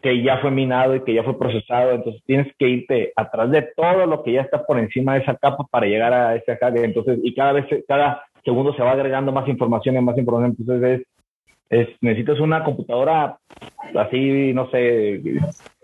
que 0.02 0.22
ya 0.22 0.38
fue 0.38 0.50
minado 0.50 0.96
y 0.96 1.04
que 1.04 1.14
ya 1.14 1.22
fue 1.22 1.38
procesado, 1.38 1.92
entonces 1.92 2.22
tienes 2.26 2.52
que 2.58 2.68
irte 2.68 3.12
atrás 3.14 3.50
de 3.52 3.62
todo 3.76 4.06
lo 4.06 4.24
que 4.24 4.32
ya 4.32 4.40
está 4.40 4.64
por 4.64 4.80
encima 4.80 5.14
de 5.14 5.20
esa 5.20 5.36
capa 5.36 5.64
para 5.70 5.86
llegar 5.86 6.12
a 6.12 6.34
ese 6.34 6.56
hack. 6.56 6.76
Entonces, 6.76 7.20
y 7.22 7.32
cada 7.34 7.52
vez, 7.52 7.66
cada 7.86 8.24
segundo 8.44 8.74
se 8.74 8.82
va 8.82 8.92
agregando 8.92 9.30
más 9.30 9.48
información 9.48 9.96
y 9.96 10.00
más 10.00 10.18
información. 10.18 10.56
Entonces, 10.58 11.06
es, 11.70 11.88
es 11.88 11.96
necesitas 12.00 12.40
una 12.40 12.64
computadora 12.64 13.38
así, 13.94 14.52
no 14.52 14.68
sé. 14.70 15.22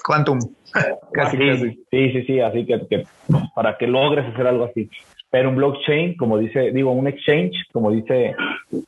Quantum. 0.05 0.41
casi, 1.13 1.39
casi. 1.39 1.85
Sí, 1.91 2.13
sí, 2.13 2.23
sí, 2.25 2.41
así 2.41 2.67
que, 2.67 2.87
que 2.89 3.05
para 3.55 3.77
que 3.77 3.87
logres 3.87 4.27
hacer 4.27 4.49
algo 4.49 4.65
así. 4.65 4.91
Pero 5.31 5.51
un 5.51 5.57
blockchain, 5.57 6.17
como 6.17 6.39
dice, 6.39 6.73
digo, 6.73 6.91
un 6.93 7.07
exchange, 7.07 7.55
como 7.73 7.91
dice, 7.91 8.35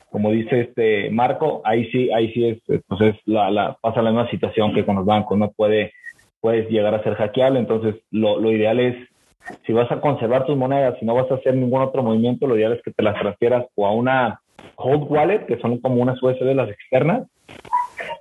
como 0.09 0.31
dice 0.31 0.61
este 0.61 1.11
Marco, 1.11 1.61
ahí 1.63 1.85
sí, 1.91 2.11
ahí 2.11 2.31
sí 2.33 2.47
es, 2.47 2.81
pues 2.87 3.01
es 3.01 3.15
la, 3.25 3.51
la, 3.51 3.77
pasa 3.79 4.01
la 4.01 4.11
misma 4.11 4.29
situación 4.31 4.73
que 4.73 4.85
con 4.85 4.95
los 4.95 5.05
bancos, 5.05 5.37
no 5.37 5.51
puede, 5.51 5.93
puedes 6.39 6.67
llegar 6.69 6.95
a 6.95 7.03
ser 7.03 7.13
hackeable. 7.15 7.59
Entonces, 7.59 7.95
lo, 8.09 8.39
lo 8.39 8.51
ideal 8.51 8.79
es, 8.79 8.95
si 9.67 9.73
vas 9.73 9.91
a 9.91 10.01
conservar 10.01 10.45
tus 10.45 10.57
monedas, 10.57 10.97
si 10.99 11.05
no 11.05 11.13
vas 11.13 11.29
a 11.29 11.35
hacer 11.35 11.55
ningún 11.55 11.81
otro 11.81 12.01
movimiento, 12.01 12.47
lo 12.47 12.57
ideal 12.57 12.73
es 12.73 12.81
que 12.81 12.91
te 12.91 13.03
las 13.03 13.19
transfieras 13.19 13.65
o 13.75 13.85
a 13.85 13.93
una 13.93 14.41
cold 14.75 15.05
wallet, 15.09 15.45
que 15.45 15.59
son 15.59 15.77
como 15.79 16.01
unas 16.01 16.21
USB 16.21 16.55
las 16.55 16.69
externas, 16.69 17.27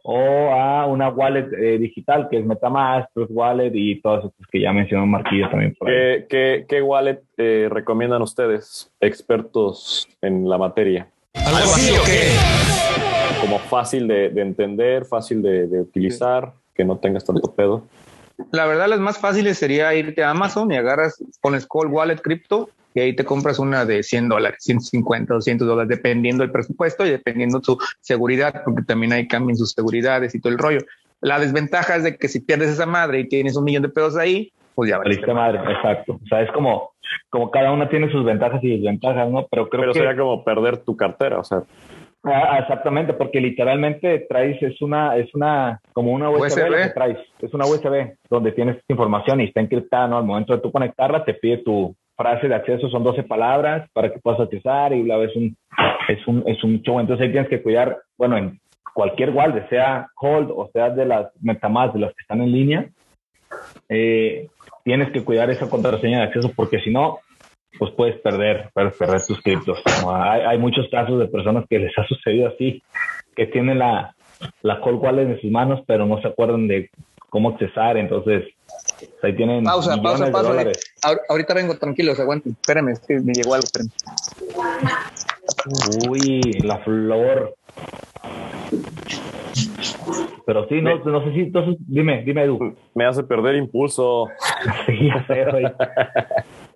o 0.02 0.50
a 0.52 0.86
una 0.86 1.08
wallet 1.08 1.52
eh, 1.52 1.78
digital 1.78 2.28
que 2.28 2.38
es 2.38 2.46
MetaMask, 2.46 3.12
Trust 3.12 3.30
Wallet 3.32 3.72
y 3.74 4.00
todas 4.00 4.24
estas 4.24 4.46
que 4.48 4.60
ya 4.60 4.72
mencionó 4.72 5.06
Marquillo 5.06 5.48
también. 5.50 5.74
Por 5.78 5.88
¿Qué, 5.88 6.26
¿Qué, 6.28 6.66
qué, 6.68 6.82
wallet 6.82 7.22
eh, 7.36 7.68
recomiendan 7.70 8.22
ustedes, 8.22 8.92
expertos 9.00 10.08
en 10.22 10.48
la 10.48 10.58
materia? 10.58 11.08
¿Algo 11.34 11.58
así 11.58 11.92
o 11.96 12.04
qué? 12.04 13.40
Como 13.40 13.58
fácil 13.58 14.08
de, 14.08 14.30
de 14.30 14.42
entender, 14.42 15.04
fácil 15.04 15.42
de, 15.42 15.66
de 15.66 15.80
utilizar, 15.80 16.52
sí. 16.54 16.72
que 16.74 16.84
no 16.84 16.98
tengas 16.98 17.24
tanto 17.24 17.54
pedo. 17.54 17.84
La 18.52 18.66
verdad, 18.66 18.88
las 18.88 19.00
más 19.00 19.18
fáciles 19.18 19.58
sería 19.58 19.94
irte 19.94 20.22
a 20.22 20.30
Amazon 20.30 20.72
y 20.72 20.76
agarras, 20.76 21.22
pones 21.42 21.66
Cold 21.66 21.92
Wallet 21.92 22.16
Crypto 22.16 22.70
y 22.94 23.00
ahí 23.00 23.14
te 23.14 23.24
compras 23.24 23.58
una 23.58 23.84
de 23.84 24.02
100 24.02 24.28
dólares, 24.28 24.58
150, 24.60 25.34
200 25.34 25.66
dólares, 25.66 25.88
dependiendo 25.88 26.42
del 26.42 26.50
presupuesto 26.50 27.06
y 27.06 27.10
dependiendo 27.10 27.60
su 27.62 27.78
seguridad, 28.00 28.62
porque 28.64 28.82
también 28.82 29.12
hay 29.12 29.28
cambios 29.28 29.58
en 29.58 29.64
sus 29.64 29.72
seguridades 29.72 30.34
y 30.34 30.40
todo 30.40 30.52
el 30.52 30.58
rollo. 30.58 30.80
La 31.20 31.38
desventaja 31.38 31.96
es 31.96 32.04
de 32.04 32.16
que 32.16 32.28
si 32.28 32.40
pierdes 32.40 32.70
esa 32.70 32.86
madre 32.86 33.20
y 33.20 33.28
tienes 33.28 33.56
un 33.56 33.64
millón 33.64 33.82
de 33.82 33.90
pesos 33.90 34.16
ahí, 34.16 34.52
pues 34.74 34.90
ya 34.90 34.98
valiste 34.98 35.32
madre. 35.32 35.60
Exacto. 35.72 36.14
O 36.14 36.26
sea, 36.26 36.42
es 36.42 36.50
como, 36.52 36.92
como 37.28 37.50
cada 37.50 37.72
una 37.72 37.88
tiene 37.88 38.10
sus 38.10 38.24
ventajas 38.24 38.62
y 38.64 38.76
desventajas, 38.76 39.30
¿no? 39.30 39.46
Pero 39.50 39.68
creo 39.68 39.82
Pero 39.82 39.92
que... 39.92 39.98
sería 39.98 40.16
como 40.16 40.42
perder 40.42 40.78
tu 40.78 40.96
cartera, 40.96 41.38
o 41.38 41.44
sea. 41.44 41.62
Ah, 42.22 42.58
exactamente, 42.60 43.14
porque 43.14 43.40
literalmente 43.40 44.26
traes, 44.28 44.62
es 44.62 44.82
una, 44.82 45.16
es 45.16 45.34
una, 45.34 45.80
como 45.94 46.12
una 46.12 46.28
USB, 46.28 46.68
USB. 46.68 46.82
Que 46.82 46.90
traes, 46.90 47.18
es 47.40 47.54
una 47.54 47.64
USB 47.64 48.14
donde 48.28 48.52
tienes 48.52 48.76
información 48.88 49.40
y 49.40 49.44
está 49.44 49.60
encriptada, 49.60 50.06
¿no? 50.06 50.18
Al 50.18 50.24
momento 50.24 50.54
de 50.54 50.60
tú 50.60 50.70
conectarla, 50.70 51.24
te 51.24 51.34
pide 51.34 51.58
tu 51.58 51.96
frase 52.20 52.48
de 52.48 52.54
acceso, 52.54 52.90
son 52.90 53.02
12 53.02 53.22
palabras 53.22 53.88
para 53.94 54.12
que 54.12 54.18
puedas 54.18 54.40
accesar 54.40 54.92
y 54.92 55.02
la 55.04 55.16
es 55.24 55.34
un, 55.34 55.56
es 56.08 56.26
un, 56.26 56.44
es 56.46 56.62
un 56.62 56.82
show. 56.82 57.00
Entonces 57.00 57.24
ahí 57.24 57.32
tienes 57.32 57.48
que 57.48 57.62
cuidar, 57.62 57.96
bueno, 58.18 58.36
en 58.36 58.60
cualquier 58.92 59.30
wallet, 59.30 59.66
sea 59.70 60.06
Cold 60.14 60.50
o 60.50 60.68
sea 60.70 60.90
de 60.90 61.06
las 61.06 61.30
MetaMask, 61.40 61.94
de 61.94 62.00
las 62.00 62.10
que 62.10 62.20
están 62.20 62.42
en 62.42 62.52
línea, 62.52 62.90
eh, 63.88 64.48
tienes 64.84 65.10
que 65.12 65.24
cuidar 65.24 65.48
esa 65.48 65.70
contraseña 65.70 66.18
de 66.18 66.24
acceso 66.24 66.52
porque 66.54 66.80
si 66.80 66.90
no, 66.90 67.20
pues 67.78 67.90
puedes 67.92 68.20
perder, 68.20 68.68
puedes 68.74 68.98
perder 68.98 69.22
tus 69.26 69.40
criptos. 69.40 69.82
Hay, 70.06 70.42
hay, 70.42 70.58
muchos 70.58 70.88
casos 70.90 71.18
de 71.18 71.26
personas 71.26 71.64
que 71.70 71.78
les 71.78 71.96
ha 71.96 72.06
sucedido 72.06 72.48
así, 72.48 72.82
que 73.34 73.46
tienen 73.46 73.78
la, 73.78 74.14
la 74.60 74.80
Cold 74.80 75.02
Wallet 75.02 75.22
en 75.22 75.40
sus 75.40 75.50
manos, 75.50 75.80
pero 75.86 76.04
no 76.04 76.20
se 76.20 76.28
acuerdan 76.28 76.68
de 76.68 76.90
cómo 77.30 77.50
accesar, 77.50 77.96
entonces 77.96 78.44
ahí 79.22 79.36
tienen 79.36 79.64
pausa, 79.64 80.00
pausa, 80.00 80.30
pausa. 80.30 80.52
Ahorita 81.28 81.54
vengo, 81.54 81.76
tranquilos, 81.76 82.18
aguanten. 82.20 82.52
Espérame, 82.52 82.90
es 82.90 83.00
que 83.00 83.20
me 83.20 83.32
llegó 83.32 83.54
algo. 83.54 83.64
Espérame. 83.64 83.90
Uy, 86.08 86.40
la 86.62 86.78
flor. 86.78 87.54
Pero 90.46 90.66
sí, 90.68 90.80
no, 90.80 90.98
no 90.98 91.24
sé 91.24 91.32
si 91.32 91.40
entonces, 91.40 91.76
dime, 91.86 92.22
dime 92.24 92.42
Edu. 92.42 92.74
Me 92.94 93.04
hace 93.04 93.22
perder 93.22 93.56
impulso. 93.56 94.28
sí, 94.86 95.06
ya 95.06 95.24
sé, 95.26 95.44
güey. 95.50 95.64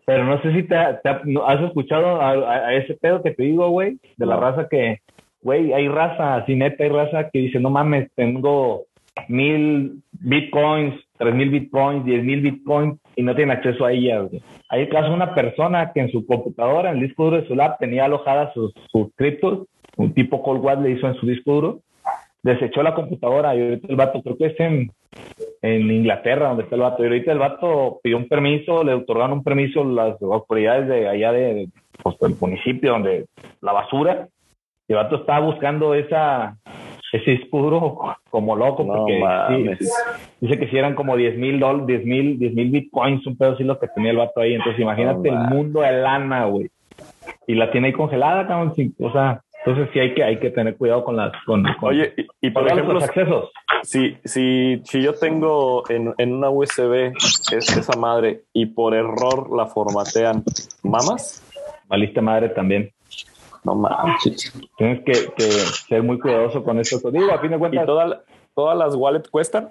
Pero 0.06 0.24
no 0.24 0.40
sé 0.42 0.52
si 0.52 0.62
te, 0.64 0.76
te 1.02 1.08
has 1.08 1.60
escuchado 1.62 2.20
a, 2.20 2.30
a, 2.30 2.54
a, 2.68 2.74
ese 2.74 2.94
pedo 2.94 3.22
que 3.22 3.32
te 3.32 3.42
digo, 3.42 3.68
güey, 3.70 3.98
de 4.16 4.26
la 4.26 4.36
raza 4.36 4.68
que, 4.68 5.00
güey, 5.40 5.72
hay 5.72 5.88
raza, 5.88 6.36
así 6.36 6.54
neta, 6.54 6.84
hay 6.84 6.90
raza 6.90 7.30
que 7.30 7.38
dice, 7.38 7.58
no 7.58 7.70
mames, 7.70 8.10
tengo 8.14 8.84
mil 9.28 10.02
bitcoins, 10.12 10.94
tres 11.24 11.34
mil 11.34 11.50
bitcoins, 11.50 12.04
diez 12.04 12.22
mil 12.22 12.42
bitcoins 12.42 13.00
y 13.16 13.22
no 13.22 13.34
tienen 13.34 13.56
acceso 13.56 13.86
a 13.86 13.92
ellas. 13.92 14.30
Hay 14.68 14.82
el 14.82 14.88
caso 14.90 15.08
de 15.08 15.14
una 15.14 15.34
persona 15.34 15.92
que 15.92 16.00
en 16.00 16.10
su 16.10 16.26
computadora, 16.26 16.90
en 16.90 16.98
el 16.98 17.06
disco 17.06 17.24
duro 17.24 17.40
de 17.40 17.48
su 17.48 17.54
lab, 17.54 17.78
tenía 17.78 18.04
alojadas 18.04 18.52
sus, 18.52 18.72
sus 18.92 19.08
criptos, 19.16 19.66
un 19.96 20.12
tipo 20.12 20.42
cold 20.42 20.82
le 20.82 20.90
hizo 20.90 21.08
en 21.08 21.14
su 21.14 21.26
disco 21.26 21.54
duro, 21.54 21.80
desechó 22.42 22.82
la 22.82 22.94
computadora 22.94 23.56
y 23.56 23.62
ahorita 23.62 23.88
el 23.88 23.96
vato, 23.96 24.22
creo 24.22 24.36
que 24.36 24.46
es 24.46 24.60
en, 24.60 24.90
en 25.62 25.90
Inglaterra 25.90 26.48
donde 26.48 26.64
está 26.64 26.74
el 26.74 26.82
vato, 26.82 27.02
y 27.02 27.06
ahorita 27.06 27.32
el 27.32 27.38
vato 27.38 28.00
pidió 28.02 28.18
un 28.18 28.28
permiso, 28.28 28.84
le 28.84 28.92
otorgaron 28.92 29.38
un 29.38 29.44
permiso 29.44 29.82
las 29.82 30.20
autoridades 30.20 30.86
de 30.88 31.08
allá 31.08 31.32
de 31.32 31.68
pues, 32.02 32.18
del 32.18 32.34
municipio 32.38 32.92
donde 32.92 33.26
la 33.62 33.72
basura, 33.72 34.28
y 34.86 34.92
el 34.92 34.98
vato 34.98 35.16
estaba 35.16 35.40
buscando 35.40 35.94
esa 35.94 36.58
ese 37.14 37.30
disco 37.30 37.60
duro 37.60 37.96
como 38.28 38.56
loco 38.56 38.82
no, 38.82 38.92
porque 38.92 39.20
sí, 39.78 39.86
dice 40.40 40.58
que 40.58 40.68
si 40.68 40.76
eran 40.76 40.96
como 40.96 41.16
10 41.16 41.38
mil 41.38 41.60
dólares, 41.60 41.86
10 41.86 42.04
mil, 42.04 42.38
10 42.40 42.54
mil 42.54 42.70
bitcoins, 42.70 43.24
un 43.26 43.36
pedo 43.36 43.52
así 43.52 43.62
lo 43.62 43.78
que 43.78 43.86
tenía 43.86 44.10
el 44.10 44.16
vato 44.16 44.40
ahí. 44.40 44.54
Entonces 44.54 44.80
imagínate 44.80 45.30
no, 45.30 45.42
el 45.42 45.48
mundo 45.48 45.80
de 45.82 45.92
lana, 45.92 46.46
güey. 46.46 46.68
Y 47.46 47.54
la 47.54 47.70
tiene 47.70 47.88
ahí 47.88 47.92
congelada, 47.92 48.48
cabrón. 48.48 48.74
O 48.98 49.12
sea, 49.12 49.40
entonces 49.64 49.90
sí 49.92 50.00
hay 50.00 50.12
que, 50.12 50.24
hay 50.24 50.40
que 50.40 50.50
tener 50.50 50.76
cuidado 50.76 51.04
con 51.04 51.16
las, 51.16 51.32
con, 51.46 51.62
con 51.78 51.90
Oye, 51.90 52.12
y, 52.16 52.48
y 52.48 52.50
por 52.50 52.66
ejemplo, 52.66 52.94
los 52.94 53.04
accesos. 53.04 53.50
Si, 53.84 54.16
si, 54.24 54.80
si 54.84 55.00
yo 55.00 55.14
tengo 55.14 55.88
en, 55.88 56.12
en 56.18 56.32
una 56.32 56.50
USB 56.50 57.12
es, 57.16 57.52
esa 57.52 57.96
madre 57.96 58.42
y 58.52 58.66
por 58.66 58.92
error 58.92 59.54
la 59.56 59.66
formatean, 59.66 60.42
¿mamas? 60.82 61.44
Valiste 61.86 62.20
madre 62.20 62.48
también. 62.48 62.90
No 63.64 63.74
manches. 63.74 64.52
Tienes 64.76 65.04
que, 65.04 65.12
que, 65.36 65.50
ser 65.88 66.02
muy 66.02 66.18
cuidadoso 66.18 66.62
con 66.62 66.78
esto. 66.78 67.10
Digo, 67.10 67.32
a 67.32 67.40
fin 67.40 67.50
de 67.50 67.58
cuentas. 67.58 67.82
¿Y 67.82 67.86
toda, 67.86 68.22
todas 68.54 68.78
las 68.78 68.94
wallets 68.94 69.28
cuestan? 69.30 69.70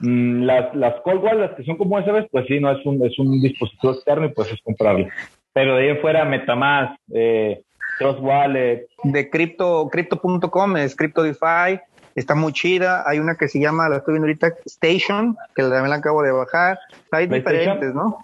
Mm, 0.00 0.44
las, 0.44 0.74
las 0.74 1.00
cold 1.02 1.22
wallets 1.22 1.54
que 1.56 1.64
son 1.64 1.76
como 1.76 1.96
USB, 1.96 2.28
pues 2.30 2.46
sí, 2.46 2.60
no 2.60 2.70
es 2.70 2.84
un, 2.86 3.04
es 3.04 3.18
un 3.18 3.40
dispositivo 3.40 3.92
externo 3.92 4.26
y 4.26 4.28
pues 4.30 4.52
es 4.52 4.60
comprable. 4.62 5.10
Pero 5.52 5.76
de 5.76 5.82
ahí 5.82 5.88
en 5.90 6.00
fuera, 6.00 6.24
Metamask, 6.24 6.96
eh, 7.12 7.62
Trust 7.98 8.20
Wallet. 8.20 8.86
De 9.02 9.30
crypto, 9.30 9.88
crypto.com, 9.90 10.76
es 10.76 10.96
CryptoDeFi, 10.96 11.80
está 12.14 12.34
muy 12.34 12.52
chida. 12.52 13.04
Hay 13.06 13.18
una 13.18 13.36
que 13.36 13.48
se 13.48 13.60
llama, 13.60 13.88
la 13.88 13.98
estoy 13.98 14.14
viendo 14.14 14.26
ahorita, 14.26 14.54
Station, 14.66 15.36
que 15.54 15.62
también 15.62 15.90
la 15.90 15.96
acabo 15.96 16.22
de 16.22 16.32
bajar. 16.32 16.78
Hay 17.10 17.26
diferentes, 17.26 17.94
¿no? 17.94 18.18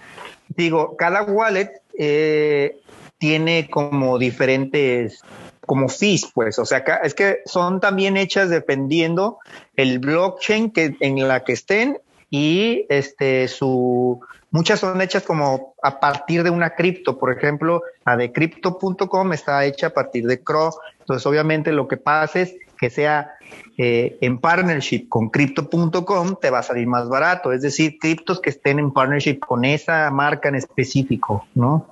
Digo, 0.48 0.96
cada 0.96 1.22
wallet 1.22 1.70
eh, 1.96 2.76
tiene 3.20 3.68
como 3.70 4.18
diferentes 4.18 5.22
como 5.66 5.88
fees, 5.88 6.28
pues, 6.34 6.58
o 6.58 6.64
sea, 6.64 6.78
es 7.04 7.14
que 7.14 7.42
son 7.44 7.78
también 7.78 8.16
hechas 8.16 8.50
dependiendo 8.50 9.38
el 9.76 10.00
blockchain 10.00 10.72
que 10.72 10.96
en 10.98 11.28
la 11.28 11.44
que 11.44 11.52
estén 11.52 11.98
y 12.28 12.86
este 12.88 13.46
su 13.46 14.20
muchas 14.50 14.80
son 14.80 15.00
hechas 15.00 15.22
como 15.22 15.74
a 15.82 16.00
partir 16.00 16.42
de 16.42 16.50
una 16.50 16.70
cripto, 16.70 17.18
por 17.18 17.30
ejemplo, 17.30 17.82
la 18.04 18.16
de 18.16 18.32
crypto.com 18.32 19.32
está 19.32 19.64
hecha 19.64 19.88
a 19.88 19.90
partir 19.90 20.26
de 20.26 20.42
CRO. 20.42 20.74
Entonces, 21.00 21.24
obviamente 21.26 21.70
lo 21.72 21.86
que 21.86 21.98
pasa 21.98 22.40
es 22.40 22.56
que 22.78 22.90
sea 22.90 23.34
eh, 23.76 24.16
en 24.22 24.38
partnership 24.38 25.06
con 25.08 25.28
crypto.com, 25.28 26.36
te 26.40 26.50
va 26.50 26.60
a 26.60 26.62
salir 26.62 26.86
más 26.86 27.08
barato. 27.08 27.52
Es 27.52 27.62
decir, 27.62 27.98
criptos 28.00 28.40
que 28.40 28.50
estén 28.50 28.78
en 28.78 28.90
partnership 28.90 29.38
con 29.38 29.64
esa 29.64 30.10
marca 30.10 30.48
en 30.48 30.56
específico, 30.56 31.46
¿no? 31.54 31.86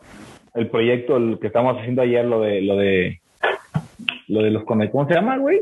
El 0.59 0.69
proyecto 0.69 1.17
el 1.17 1.39
que 1.41 1.47
estamos 1.47 1.79
haciendo 1.79 2.03
ayer, 2.03 2.25
lo 2.25 2.41
de, 2.41 2.61
lo 2.63 2.77
de, 2.77 3.21
lo 4.27 4.43
de 4.43 4.51
los 4.51 4.65
¿cómo 4.65 5.07
se 5.07 5.15
llama, 5.15 5.39
güey? 5.39 5.61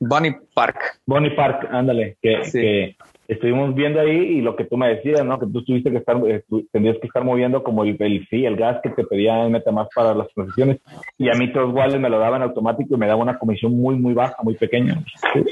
Bunny 0.00 0.34
Park. 0.54 0.78
Bunny 1.04 1.30
Park, 1.30 1.68
ándale, 1.70 2.16
que, 2.22 2.44
Sí. 2.44 2.60
que 2.60 2.96
estuvimos 3.28 3.74
viendo 3.74 4.00
ahí 4.00 4.16
y 4.16 4.40
lo 4.40 4.56
que 4.56 4.64
tú 4.64 4.76
me 4.76 4.88
decías, 4.88 5.24
¿no? 5.24 5.38
Que 5.38 5.46
tú 5.46 5.62
tuviste 5.64 5.90
que 5.90 5.98
estar, 5.98 6.16
eh, 6.26 6.42
tú 6.48 6.66
tendrías 6.72 6.96
que 6.98 7.08
estar 7.08 7.24
moviendo 7.24 7.62
como 7.62 7.84
el, 7.84 7.96
el 7.98 8.26
sí, 8.28 8.44
el 8.46 8.56
gas 8.56 8.80
que 8.82 8.90
te 8.90 9.04
pedía 9.04 9.48
MetaMask 9.48 9.92
para 9.94 10.14
las 10.14 10.28
transacciones 10.32 10.78
y 11.18 11.28
a 11.28 11.34
mí 11.34 11.52
todos 11.52 11.74
Wallet 11.74 11.98
me 11.98 12.08
lo 12.08 12.18
daban 12.18 12.42
automático 12.42 12.94
y 12.94 12.98
me 12.98 13.06
daba 13.06 13.22
una 13.22 13.38
comisión 13.38 13.76
muy, 13.76 13.96
muy 13.96 14.14
baja, 14.14 14.36
muy 14.42 14.54
pequeña. 14.54 15.02
Sí, 15.32 15.44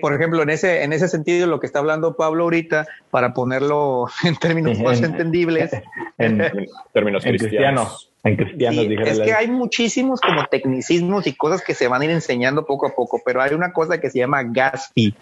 por 0.00 0.14
ejemplo, 0.14 0.42
en 0.42 0.50
ese, 0.50 0.82
en 0.84 0.92
ese 0.92 1.08
sentido, 1.08 1.46
lo 1.46 1.58
que 1.60 1.66
está 1.66 1.80
hablando 1.80 2.16
Pablo 2.16 2.44
ahorita, 2.44 2.86
para 3.10 3.34
ponerlo 3.34 4.06
en 4.24 4.36
términos 4.36 4.78
más 4.80 4.98
En- 4.98 5.04
entendibles, 5.06 5.72
En, 6.18 6.40
En 6.42 6.66
términos 6.92 7.24
en 7.26 7.36
cristianos. 7.36 7.36
cristiano, 7.36 7.98
en 8.24 8.36
cristianos, 8.36 8.84
Sí, 8.84 8.94
es 9.10 9.20
que 9.20 9.32
hay 9.32 9.48
muchísimos 9.48 10.20
como 10.20 10.46
tecnicismos 10.46 11.26
y 11.26 11.34
cosas 11.34 11.62
que 11.62 11.74
se 11.74 11.88
van 11.88 12.02
a 12.02 12.04
ir 12.04 12.10
enseñando 12.12 12.64
poco 12.64 12.86
a 12.86 12.94
poco, 12.94 13.20
pero 13.24 13.42
hay 13.42 13.54
una 13.54 13.72
cosa 13.72 13.98
que 14.00 14.10
se 14.10 14.18
llama 14.20 14.42
gas 14.44 14.90
fee. 14.94 15.14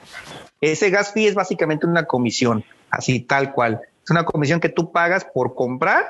Ese 0.61 0.91
gas 0.91 1.13
fee 1.13 1.27
es 1.29 1.35
básicamente 1.35 1.87
una 1.87 2.05
comisión, 2.05 2.63
así 2.91 3.21
tal 3.21 3.53
cual. 3.53 3.81
Es 4.05 4.11
una 4.11 4.25
comisión 4.25 4.61
que 4.61 4.69
tú 4.69 4.93
pagas 4.93 5.25
por 5.33 5.55
comprar, 5.55 6.05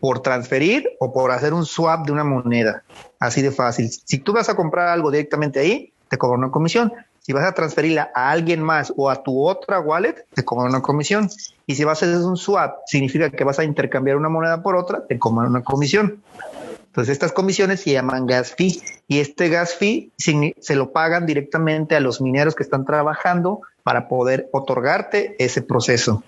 por 0.00 0.20
transferir 0.20 0.88
o 0.98 1.12
por 1.12 1.30
hacer 1.30 1.52
un 1.54 1.64
swap 1.64 2.04
de 2.06 2.12
una 2.12 2.24
moneda. 2.24 2.82
Así 3.20 3.42
de 3.42 3.50
fácil. 3.52 3.88
Si 3.90 4.18
tú 4.18 4.32
vas 4.32 4.48
a 4.48 4.56
comprar 4.56 4.88
algo 4.88 5.10
directamente 5.10 5.60
ahí, 5.60 5.92
te 6.08 6.18
cobran 6.18 6.40
una 6.40 6.50
comisión. 6.50 6.92
Si 7.26 7.32
vas 7.32 7.44
a 7.44 7.54
transferirla 7.54 8.12
a 8.14 8.30
alguien 8.30 8.62
más 8.62 8.92
o 8.96 9.10
a 9.10 9.24
tu 9.24 9.44
otra 9.44 9.80
wallet, 9.80 10.24
te 10.32 10.44
cobran 10.44 10.68
una 10.68 10.80
comisión. 10.80 11.28
Y 11.66 11.74
si 11.74 11.82
vas 11.82 12.00
a 12.00 12.06
hacer 12.06 12.18
un 12.18 12.36
swap, 12.36 12.82
significa 12.86 13.30
que 13.30 13.42
vas 13.42 13.58
a 13.58 13.64
intercambiar 13.64 14.16
una 14.16 14.28
moneda 14.28 14.62
por 14.62 14.76
otra, 14.76 15.04
te 15.08 15.18
cobran 15.18 15.50
una 15.50 15.64
comisión. 15.64 16.22
Entonces 16.84 17.10
estas 17.10 17.32
comisiones 17.32 17.80
se 17.80 17.90
llaman 17.90 18.26
gas 18.26 18.54
fee 18.54 18.80
y 19.08 19.18
este 19.18 19.48
gas 19.48 19.74
fee 19.74 20.12
se 20.16 20.76
lo 20.76 20.92
pagan 20.92 21.26
directamente 21.26 21.96
a 21.96 22.00
los 22.00 22.20
mineros 22.20 22.54
que 22.54 22.62
están 22.62 22.84
trabajando 22.84 23.62
para 23.82 24.06
poder 24.06 24.48
otorgarte 24.52 25.34
ese 25.44 25.62
proceso. 25.62 26.22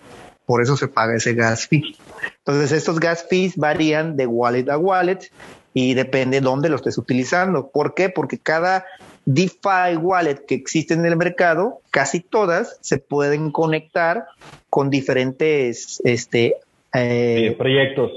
Por 0.47 0.63
eso 0.63 0.77
se 0.77 0.89
paga 0.89 1.15
ese 1.15 1.33
gas 1.33 1.69
fee. 1.69 1.97
Entonces 2.39 2.73
estos 2.73 2.99
gas 2.99 3.25
fees 3.31 3.57
varían 3.57 4.17
de 4.17 4.27
wallet 4.27 4.69
a 4.69 4.77
wallet 4.77 5.31
y 5.73 5.95
depende 5.95 6.41
de 6.41 6.45
dónde 6.45 6.69
lo 6.69 6.75
estés 6.75 6.99
utilizando. 6.99 7.69
¿Por 7.69 7.95
qué? 7.95 8.09
Porque 8.09 8.41
cada 8.41 8.85
DeFi 9.31 9.97
wallet 10.01 10.47
que 10.47 10.55
existe 10.55 10.95
en 10.95 11.05
el 11.05 11.15
mercado, 11.15 11.83
casi 11.91 12.21
todas 12.21 12.79
se 12.81 12.97
pueden 12.97 13.51
conectar 13.53 14.25
con 14.71 14.89
diferentes 14.89 16.01
este, 16.03 16.57
eh, 16.95 17.55
proyectos. 17.59 18.13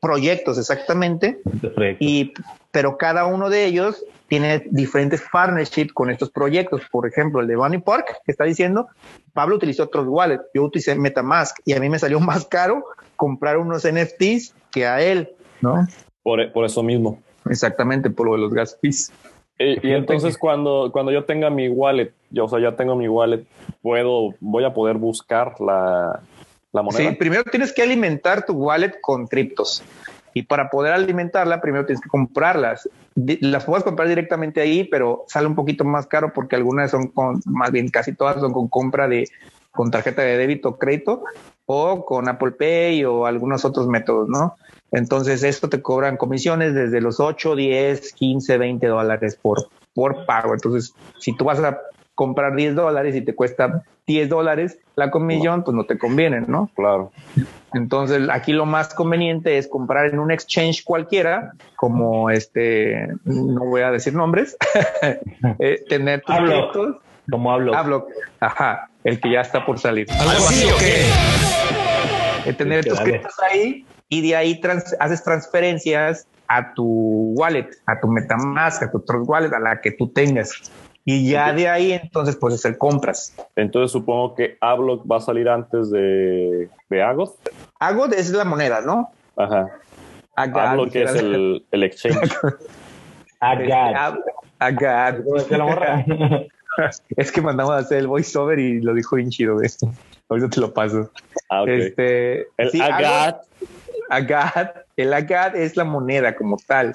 proyectos 0.00 0.58
exactamente 0.58 1.40
proyectos. 1.74 2.06
y 2.06 2.32
pero 2.70 2.96
cada 2.96 3.26
uno 3.26 3.50
de 3.50 3.64
ellos 3.64 4.04
tiene 4.28 4.62
diferentes 4.70 5.24
partnerships 5.32 5.92
con 5.92 6.10
estos 6.10 6.30
proyectos. 6.30 6.82
Por 6.92 7.08
ejemplo, 7.08 7.40
el 7.40 7.48
de 7.48 7.56
Bunny 7.56 7.78
Park 7.78 8.20
que 8.24 8.30
está 8.30 8.44
diciendo, 8.44 8.86
Pablo 9.32 9.56
utilizó 9.56 9.82
otros 9.82 10.06
wallets, 10.06 10.44
yo 10.54 10.62
utilicé 10.62 10.94
MetaMask 10.94 11.58
y 11.64 11.72
a 11.72 11.80
mí 11.80 11.88
me 11.88 11.98
salió 11.98 12.20
más 12.20 12.46
caro 12.46 12.84
comprar 13.16 13.58
unos 13.58 13.82
NFTs 13.84 14.54
que 14.70 14.86
a 14.86 15.02
él, 15.02 15.28
¿no? 15.60 15.88
Por, 16.22 16.52
por 16.52 16.64
eso 16.64 16.84
mismo. 16.84 17.20
Exactamente, 17.50 18.08
por 18.10 18.26
lo 18.26 18.34
de 18.34 18.38
los 18.38 18.54
gas 18.54 18.78
fees. 18.80 19.10
Y, 19.82 19.92
entonces 19.92 20.36
cuando, 20.38 20.90
cuando 20.92 21.12
yo 21.12 21.24
tenga 21.24 21.50
mi 21.50 21.68
wallet, 21.68 22.12
yo, 22.30 22.44
o 22.44 22.48
sea, 22.48 22.60
ya 22.60 22.76
tengo 22.76 22.96
mi 22.96 23.08
wallet, 23.08 23.44
puedo, 23.80 24.34
voy 24.40 24.64
a 24.64 24.72
poder 24.74 24.96
buscar 24.96 25.60
la, 25.60 26.20
la 26.72 26.82
moneda. 26.82 27.10
Sí, 27.10 27.16
primero 27.16 27.44
tienes 27.44 27.72
que 27.72 27.82
alimentar 27.82 28.44
tu 28.44 28.54
wallet 28.54 29.00
con 29.00 29.26
criptos. 29.26 29.82
Y 30.34 30.44
para 30.44 30.70
poder 30.70 30.94
alimentarla, 30.94 31.60
primero 31.60 31.84
tienes 31.84 32.02
que 32.02 32.08
comprarlas. 32.08 32.88
Las 33.14 33.64
puedes 33.64 33.84
comprar 33.84 34.08
directamente 34.08 34.60
ahí, 34.60 34.84
pero 34.84 35.24
sale 35.28 35.46
un 35.46 35.54
poquito 35.54 35.84
más 35.84 36.06
caro 36.06 36.32
porque 36.32 36.56
algunas 36.56 36.90
son 36.90 37.08
con, 37.08 37.40
más 37.44 37.70
bien 37.70 37.88
casi 37.88 38.14
todas 38.14 38.40
son 38.40 38.52
con 38.52 38.68
compra 38.68 39.08
de, 39.08 39.28
con 39.70 39.90
tarjeta 39.90 40.22
de 40.22 40.38
débito 40.38 40.70
o 40.70 40.78
crédito 40.78 41.24
o 41.66 42.04
con 42.04 42.28
Apple 42.28 42.52
Pay 42.52 43.04
o 43.04 43.26
algunos 43.26 43.64
otros 43.64 43.86
métodos, 43.88 44.28
¿no? 44.28 44.56
Entonces, 44.92 45.42
esto 45.42 45.68
te 45.68 45.80
cobran 45.80 46.16
comisiones 46.16 46.74
desde 46.74 47.00
los 47.00 47.18
8, 47.18 47.56
10, 47.56 48.12
15, 48.12 48.58
20 48.58 48.86
dólares 48.86 49.38
por, 49.40 49.68
por 49.94 50.26
pago. 50.26 50.52
Entonces, 50.52 50.94
si 51.18 51.34
tú 51.34 51.44
vas 51.46 51.58
a 51.60 51.80
comprar 52.14 52.54
10 52.54 52.74
dólares 52.74 53.16
y 53.16 53.22
te 53.22 53.34
cuesta 53.34 53.82
10 54.06 54.28
dólares 54.28 54.78
la 54.94 55.10
comisión, 55.10 55.64
pues 55.64 55.74
no 55.74 55.84
te 55.84 55.98
conviene, 55.98 56.42
¿no? 56.42 56.70
Claro. 56.74 57.10
Entonces, 57.72 58.28
aquí 58.30 58.52
lo 58.52 58.66
más 58.66 58.92
conveniente 58.92 59.56
es 59.56 59.66
comprar 59.66 60.06
en 60.06 60.18
un 60.18 60.30
exchange 60.30 60.84
cualquiera, 60.84 61.52
como 61.76 62.28
este, 62.28 63.08
no 63.24 63.64
voy 63.64 63.80
a 63.80 63.90
decir 63.90 64.14
nombres, 64.14 64.56
eh, 65.58 65.84
tener 65.88 66.20
tus 66.20 66.34
Hablo. 66.34 66.52
criptos. 66.52 66.96
Como 67.30 67.52
hablo. 67.52 67.74
Hablo, 67.74 68.08
ajá, 68.40 68.90
el 69.04 69.20
que 69.20 69.30
ya 69.30 69.40
está 69.40 69.64
por 69.64 69.78
salir. 69.78 70.10
¿Algo 70.10 70.32
así 70.32 70.68
o 70.68 70.76
qué? 70.76 72.50
Eh, 72.50 72.52
tener 72.52 72.84
tus 72.84 72.98
criptos 73.00 73.34
ahí 73.48 73.86
y 74.12 74.20
de 74.20 74.36
ahí 74.36 74.60
trans- 74.60 74.94
haces 75.00 75.24
transferencias 75.24 76.26
a 76.46 76.74
tu 76.74 77.32
wallet, 77.34 77.68
a 77.86 77.98
tu 77.98 78.08
MetaMask, 78.08 78.82
a 78.82 78.90
tu 78.90 79.00
Trust 79.00 79.26
Wallet, 79.26 79.54
a 79.54 79.58
la 79.58 79.80
que 79.80 79.92
tú 79.92 80.08
tengas. 80.08 80.70
Y 81.06 81.30
ya 81.30 81.52
de 81.54 81.66
ahí 81.66 81.92
entonces 81.92 82.36
puedes 82.36 82.58
hacer 82.58 82.76
compras. 82.76 83.34
Entonces 83.56 83.90
supongo 83.90 84.34
que 84.34 84.58
Ablock 84.60 85.10
va 85.10 85.16
a 85.16 85.20
salir 85.20 85.48
antes 85.48 85.90
de, 85.90 86.68
de 86.90 87.02
Agoth. 87.02 87.36
Agot 87.80 88.12
es 88.12 88.28
la 88.30 88.44
moneda, 88.44 88.82
¿no? 88.82 89.10
Ajá. 89.36 89.68
Ablock 90.36 90.94
es 90.94 91.14
el, 91.14 91.64
el 91.70 91.82
exchange. 91.82 92.36
Agat. 93.40 93.94
Ab- 93.96 94.22
Agat. 94.58 95.24
¿Cómo 95.24 95.36
decía 95.38 95.58
la 95.58 95.64
morra? 95.64 96.04
Es 97.18 97.30
que 97.30 97.42
mandamos 97.42 97.74
a 97.74 97.78
hacer 97.78 97.98
el 97.98 98.06
voiceover 98.06 98.58
y 98.58 98.80
lo 98.80 98.94
dijo 98.94 99.16
bien 99.16 99.28
chido, 99.28 99.56
güey. 99.56 99.68
Ahorita 100.30 100.48
te 100.48 100.58
lo 100.60 100.72
paso. 100.72 101.10
Ah, 101.50 101.62
ok. 101.64 101.68
Este, 101.68 102.46
el 102.56 102.70
sí, 102.70 102.80
Agat. 102.80 103.42
Agat, 104.12 104.76
el 104.96 105.12
Agat 105.14 105.54
es 105.56 105.76
la 105.76 105.84
moneda 105.84 106.34
como 106.36 106.56
tal. 106.66 106.94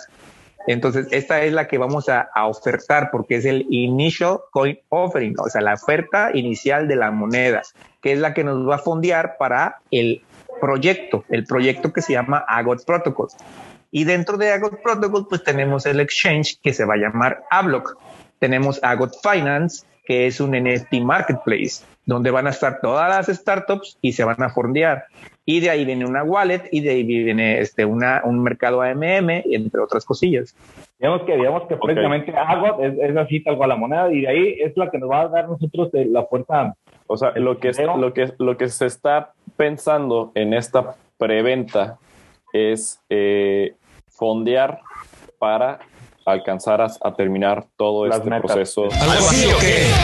Entonces, 0.68 1.08
esta 1.12 1.42
es 1.44 1.54
la 1.54 1.68
que 1.68 1.78
vamos 1.78 2.10
a, 2.10 2.30
ofertar 2.46 3.10
porque 3.10 3.38
es 3.38 3.46
el 3.46 3.66
Initial 3.70 4.40
Coin 4.52 4.78
Offering, 4.90 5.36
o 5.40 5.50
sea, 5.50 5.62
la 5.62 5.76
oferta 5.76 6.32
inicial 6.34 6.88
de 6.90 6.98
la 6.98 7.10
moneda, 7.10 7.62
que 8.02 8.12
es 8.12 8.20
la 8.20 8.34
que 8.34 8.44
nos 8.44 8.68
va 8.68 8.76
a 8.76 8.80
fondear 8.80 9.38
para 9.38 9.78
el 9.92 10.22
proyecto, 10.60 11.24
el 11.30 11.46
proyecto 11.46 11.94
que 11.94 12.02
se 12.02 12.14
llama 12.14 12.44
Agot 12.48 12.86
Protocol. 12.86 13.30
Y 13.92 14.04
dentro 14.04 14.38
de 14.38 14.52
Agot 14.52 14.82
Protocol, 14.84 15.28
pues 15.30 15.44
tenemos 15.44 15.86
el 15.86 16.02
exchange 16.02 16.60
que 16.62 16.74
se 16.74 16.84
va 16.84 16.96
a 16.96 16.98
llamar 16.98 17.44
Ablock. 17.50 17.98
Tenemos 18.40 18.84
Agot 18.84 19.14
Finance, 19.24 19.86
que 20.08 20.26
es 20.26 20.40
un 20.40 20.52
NFT 20.52 21.02
marketplace, 21.02 21.84
donde 22.06 22.32
van 22.32 22.48
a 22.48 22.52
estar 22.52 22.80
todas 22.82 23.10
las 23.10 23.28
startups 23.38 23.98
y 24.02 24.14
se 24.14 24.24
van 24.24 24.42
a 24.42 24.50
fondear. 24.50 25.04
Y 25.44 25.60
de 25.60 25.70
ahí 25.70 25.84
viene 25.84 26.06
una 26.06 26.24
wallet 26.24 26.62
y 26.72 26.80
de 26.80 26.92
ahí 26.92 27.04
viene 27.04 27.60
este, 27.60 27.84
una, 27.84 28.22
un 28.24 28.42
mercado 28.42 28.82
AMM, 28.82 29.30
entre 29.30 29.82
otras 29.82 30.06
cosillas. 30.06 30.56
Digamos 30.98 31.24
que, 31.24 31.36
digamos 31.36 31.64
que 31.68 31.76
prácticamente 31.76 32.34
Agot 32.36 32.82
es, 32.84 32.98
es 33.00 33.18
así 33.18 33.42
tal 33.44 33.58
cual 33.58 33.70
la 33.70 33.76
moneda 33.76 34.12
y 34.14 34.22
de 34.22 34.28
ahí 34.30 34.58
es 34.62 34.76
la 34.78 34.90
que 34.90 34.98
nos 34.98 35.10
va 35.10 35.22
a 35.22 35.28
dar 35.28 35.50
nosotros 35.50 35.92
de 35.92 36.06
la 36.06 36.24
fuerza. 36.24 36.74
O 37.08 37.18
sea, 37.18 37.32
lo 37.36 37.60
que, 37.60 37.70
es- 37.70 37.78
lo, 37.80 38.14
que, 38.14 38.32
lo 38.40 38.56
que 38.58 38.70
se 38.70 38.86
está 38.86 39.34
pensando 39.58 40.32
en 40.36 40.54
esta 40.54 40.96
preventa 41.18 41.98
es 42.54 43.02
eh, 43.10 43.74
fondear 44.10 44.80
para 45.40 45.80
alcanzar 46.32 46.82
a, 46.82 47.16
terminar 47.16 47.66
todo 47.78 48.06
Las 48.08 48.18
este 48.20 48.30
metas. 48.30 48.46
proceso. 48.52 48.92
¿Algo 49.00 49.30
así 49.30 49.52
o 49.52 49.60
qué? 49.60 49.96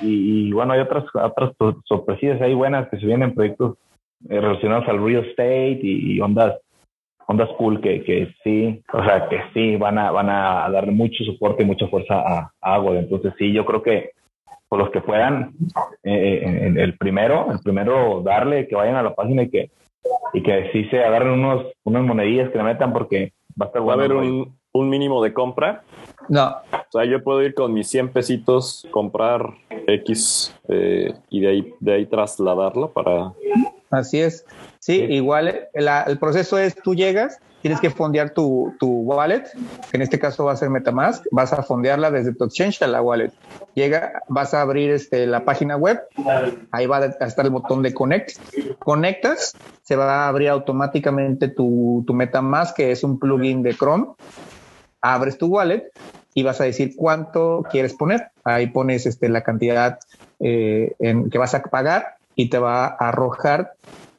Y, 0.00 0.48
y 0.48 0.52
bueno, 0.52 0.72
hay 0.72 0.80
otras, 0.80 1.04
otras 1.14 1.52
sor- 1.58 1.76
sorpresillas 1.84 2.40
ahí 2.40 2.54
buenas 2.54 2.88
que 2.88 2.98
se 2.98 3.06
vienen 3.06 3.34
proyectos 3.34 3.76
eh, 4.28 4.40
relacionados 4.40 4.88
al 4.88 5.02
real 5.04 5.24
estate 5.26 5.80
y, 5.82 6.12
y 6.16 6.20
ondas 6.20 6.56
ondas 7.26 7.48
cool 7.58 7.80
que, 7.80 8.02
que 8.02 8.34
sí, 8.42 8.82
o 8.92 9.04
sea, 9.04 9.28
que 9.28 9.40
sí 9.54 9.76
van 9.76 9.98
a, 9.98 10.10
van 10.10 10.28
a 10.28 10.68
darle 10.70 10.90
mucho 10.90 11.22
soporte 11.24 11.62
y 11.62 11.66
mucha 11.66 11.86
fuerza 11.86 12.14
a, 12.20 12.52
a 12.60 12.74
Agot. 12.74 12.96
Entonces 12.96 13.32
sí, 13.38 13.52
yo 13.52 13.64
creo 13.64 13.82
que 13.82 14.10
por 14.68 14.80
los 14.80 14.90
que 14.90 15.00
puedan, 15.00 15.52
eh, 16.02 16.40
en- 16.42 16.66
en 16.66 16.78
el 16.78 16.96
primero, 16.98 17.52
el 17.52 17.60
primero 17.60 18.20
darle, 18.22 18.66
que 18.66 18.74
vayan 18.74 18.96
a 18.96 19.02
la 19.02 19.14
página 19.14 19.42
y 19.44 19.48
que, 19.50 19.70
y 20.32 20.42
que 20.42 20.70
sí 20.72 20.84
se 20.86 21.04
agarren 21.04 21.30
unos, 21.30 21.66
unas 21.84 22.02
monedillas 22.02 22.50
que 22.50 22.58
le 22.58 22.64
metan 22.64 22.92
porque 22.92 23.32
va 23.60 23.66
a 23.66 23.68
estar 23.68 23.80
Va 23.82 23.92
a 23.92 23.96
bueno. 23.96 24.14
haber 24.14 24.24
el 24.26 24.32
un, 24.32 24.59
un 24.72 24.88
mínimo 24.88 25.22
de 25.22 25.32
compra. 25.32 25.82
No, 26.28 26.48
O 26.72 26.92
sea, 26.92 27.04
yo 27.04 27.22
puedo 27.24 27.42
ir 27.42 27.54
con 27.54 27.72
mis 27.74 27.88
100 27.88 28.10
pesitos, 28.12 28.86
comprar 28.90 29.42
X 29.86 30.54
eh, 30.68 31.12
y 31.28 31.40
de 31.40 31.48
ahí, 31.48 31.74
de 31.80 31.92
ahí 31.94 32.06
trasladarla 32.06 32.86
para... 32.88 33.32
así 33.90 34.20
es. 34.20 34.44
Sí, 34.78 34.96
Sí. 34.98 35.02
igual 35.14 35.48
eh, 35.48 35.68
la- 35.74 36.02
el 36.02 36.18
proceso 36.18 36.56
es 36.58 36.74
tú 36.76 36.94
llegas, 36.94 37.38
tienes 37.62 37.80
que 37.80 37.90
fondear 37.90 38.30
tu, 38.32 38.72
tu 38.78 38.86
wallet, 39.02 39.42
que 39.90 39.96
en 39.96 40.02
este 40.02 40.18
caso 40.18 40.44
va 40.44 40.52
a 40.52 40.56
ser 40.56 40.70
Metamask, 40.70 41.26
vas 41.32 41.52
a 41.52 41.62
fondearla 41.62 42.10
desde 42.10 42.32
tu 42.34 42.44
exchange 42.44 42.80
a 42.82 42.86
la 42.86 43.02
wallet. 43.02 43.32
Llega, 43.74 44.22
vas 44.28 44.54
a 44.54 44.62
abrir 44.62 44.90
este, 44.90 45.26
la 45.26 45.44
página 45.44 45.76
web, 45.76 46.00
ahí 46.70 46.86
va 46.86 46.98
a 46.98 47.06
estar 47.26 47.44
el 47.44 47.50
botón 47.50 47.82
de 47.82 47.92
connect, 47.92 48.38
conectas, 48.78 49.54
se 49.82 49.96
va 49.96 50.24
a 50.24 50.28
abrir 50.28 50.48
automáticamente 50.48 51.48
tu, 51.48 52.02
tu 52.06 52.14
Metamask, 52.14 52.74
que 52.76 52.92
es 52.92 53.04
un 53.04 53.18
plugin 53.18 53.62
de 53.62 53.74
Chrome, 53.74 54.06
abres 55.02 55.38
tu 55.38 55.46
wallet 55.46 55.90
y 56.34 56.42
vas 56.42 56.60
a 56.60 56.64
decir 56.64 56.94
cuánto 56.96 57.64
quieres 57.70 57.94
poner. 57.94 58.28
Ahí 58.44 58.68
pones 58.68 59.06
este, 59.06 59.28
la 59.28 59.42
cantidad 59.42 59.98
eh, 60.40 60.92
en, 60.98 61.28
que 61.30 61.38
vas 61.38 61.54
a 61.54 61.62
pagar 61.62 62.14
y 62.34 62.48
te 62.50 62.58
va 62.58 62.86
a 62.86 63.08
arrojar 63.08 63.72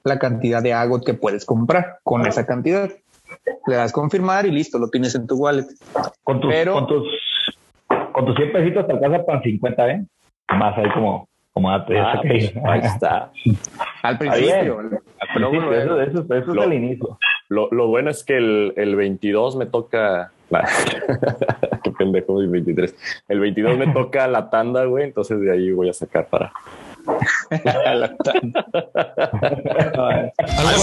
la 0.03 0.19
cantidad 0.19 0.61
de 0.61 0.73
AGOT 0.73 1.05
que 1.05 1.13
puedes 1.13 1.45
comprar 1.45 1.99
con 2.03 2.25
esa 2.25 2.45
cantidad. 2.45 2.89
Le 3.67 3.75
das 3.75 3.91
confirmar 3.91 4.45
y 4.45 4.51
listo, 4.51 4.77
lo 4.79 4.89
tienes 4.89 5.15
en 5.15 5.27
tu 5.27 5.35
wallet. 5.35 5.65
Con 6.23 6.41
tus, 6.41 6.51
Pero- 6.51 6.73
con 6.73 6.87
tus, 6.87 7.07
con 8.11 8.25
tus 8.25 8.35
100 8.35 8.51
pesitos 8.51 8.87
te 8.87 8.93
alcanza 8.93 9.23
para 9.25 9.41
50, 9.41 9.89
¿eh? 9.91 10.05
Más 10.57 10.77
ahí 10.77 10.89
como, 10.93 11.29
como 11.53 11.71
Ah, 11.71 11.85
pues, 11.85 11.99
ahí 12.65 12.79
está. 12.83 13.31
Al 14.03 14.17
principio. 14.17 14.79
Al 14.79 14.89
Luego, 14.89 14.99
principio, 15.51 15.61
luego. 15.61 16.01
eso, 16.01 16.01
eso, 16.01 16.33
eso 16.35 16.53
Lo- 16.53 16.61
es 16.63 16.67
el 16.67 16.73
inicio. 16.73 17.17
Lo, 17.51 17.67
lo 17.69 17.87
bueno 17.87 18.09
es 18.09 18.23
que 18.23 18.37
el, 18.37 18.73
el 18.77 18.95
22 18.95 19.57
me 19.57 19.65
toca. 19.65 20.31
Nah, 20.51 20.65
Qué 21.81 21.91
pendejo, 21.91 22.41
el 22.41 22.49
23. 22.49 22.93
El 23.29 23.39
22 23.39 23.77
me 23.77 23.87
toca 23.87 24.27
la 24.27 24.49
tanda, 24.49 24.83
güey. 24.83 25.05
Entonces 25.05 25.39
de 25.39 25.49
ahí 25.49 25.71
voy 25.71 25.87
a 25.87 25.93
sacar 25.93 26.27
para. 26.27 26.51
¿Algo 27.07 28.17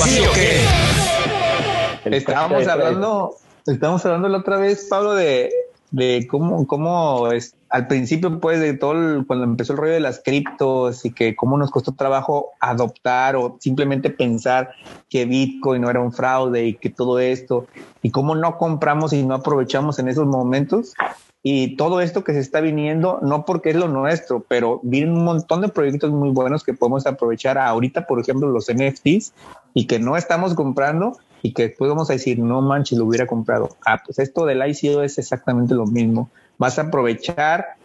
así 0.02 0.20
o 0.20 0.32
qué? 0.32 2.16
Estábamos 2.16 2.66
hablando, 2.66 3.34
estábamos 3.66 4.06
hablando 4.06 4.28
la 4.28 4.38
otra 4.38 4.56
vez, 4.56 4.86
Pablo, 4.88 5.14
de, 5.14 5.52
de 5.90 6.26
cómo, 6.30 6.66
cómo 6.66 7.28
es, 7.32 7.54
al 7.70 7.86
principio, 7.86 8.40
pues, 8.40 8.60
de 8.60 8.74
todo 8.74 8.92
el- 8.92 9.26
cuando 9.26 9.44
empezó 9.44 9.72
el 9.72 9.78
rollo 9.78 9.92
de 9.92 10.00
las 10.00 10.20
criptos 10.22 11.04
y 11.04 11.12
que 11.12 11.34
cómo 11.34 11.56
nos 11.56 11.70
costó 11.70 11.92
trabajo 11.92 12.50
adoptar 12.60 13.36
o 13.36 13.56
simplemente 13.60 14.10
pensar 14.10 14.70
que 15.08 15.24
Bitcoin 15.24 15.82
no 15.82 15.90
era 15.90 16.00
un 16.00 16.12
fraude 16.12 16.66
y 16.66 16.74
que 16.74 16.90
todo 16.90 17.18
esto, 17.18 17.66
y 18.02 18.10
cómo 18.10 18.34
no 18.34 18.58
compramos 18.58 19.12
y 19.12 19.24
no 19.24 19.34
aprovechamos 19.34 19.98
en 19.98 20.08
esos 20.08 20.26
momentos. 20.26 20.94
Y 21.42 21.76
todo 21.76 22.00
esto 22.00 22.24
que 22.24 22.32
se 22.32 22.40
está 22.40 22.60
viniendo, 22.60 23.20
no 23.22 23.44
porque 23.44 23.70
es 23.70 23.76
lo 23.76 23.88
nuestro, 23.88 24.44
pero 24.48 24.80
vienen 24.82 25.12
un 25.16 25.24
montón 25.24 25.60
de 25.60 25.68
proyectos 25.68 26.10
muy 26.10 26.30
buenos 26.30 26.64
que 26.64 26.74
podemos 26.74 27.06
aprovechar 27.06 27.58
ahorita, 27.58 28.06
por 28.06 28.20
ejemplo, 28.20 28.48
los 28.48 28.68
NFTs, 28.68 29.32
y 29.72 29.86
que 29.86 29.98
no 30.00 30.16
estamos 30.16 30.54
comprando 30.54 31.16
y 31.42 31.52
que 31.52 31.68
después 31.68 31.88
vamos 31.88 32.10
a 32.10 32.14
decir, 32.14 32.38
no 32.38 32.60
manches, 32.60 32.98
lo 32.98 33.04
hubiera 33.04 33.26
comprado. 33.26 33.76
Ah, 33.86 34.02
pues 34.04 34.18
esto 34.18 34.44
del 34.46 34.62
ICO 34.66 35.02
es 35.02 35.18
exactamente 35.18 35.74
lo 35.74 35.86
mismo. 35.86 36.30
Vas 36.58 36.78
a 36.78 36.82
aprovechar 36.82 37.76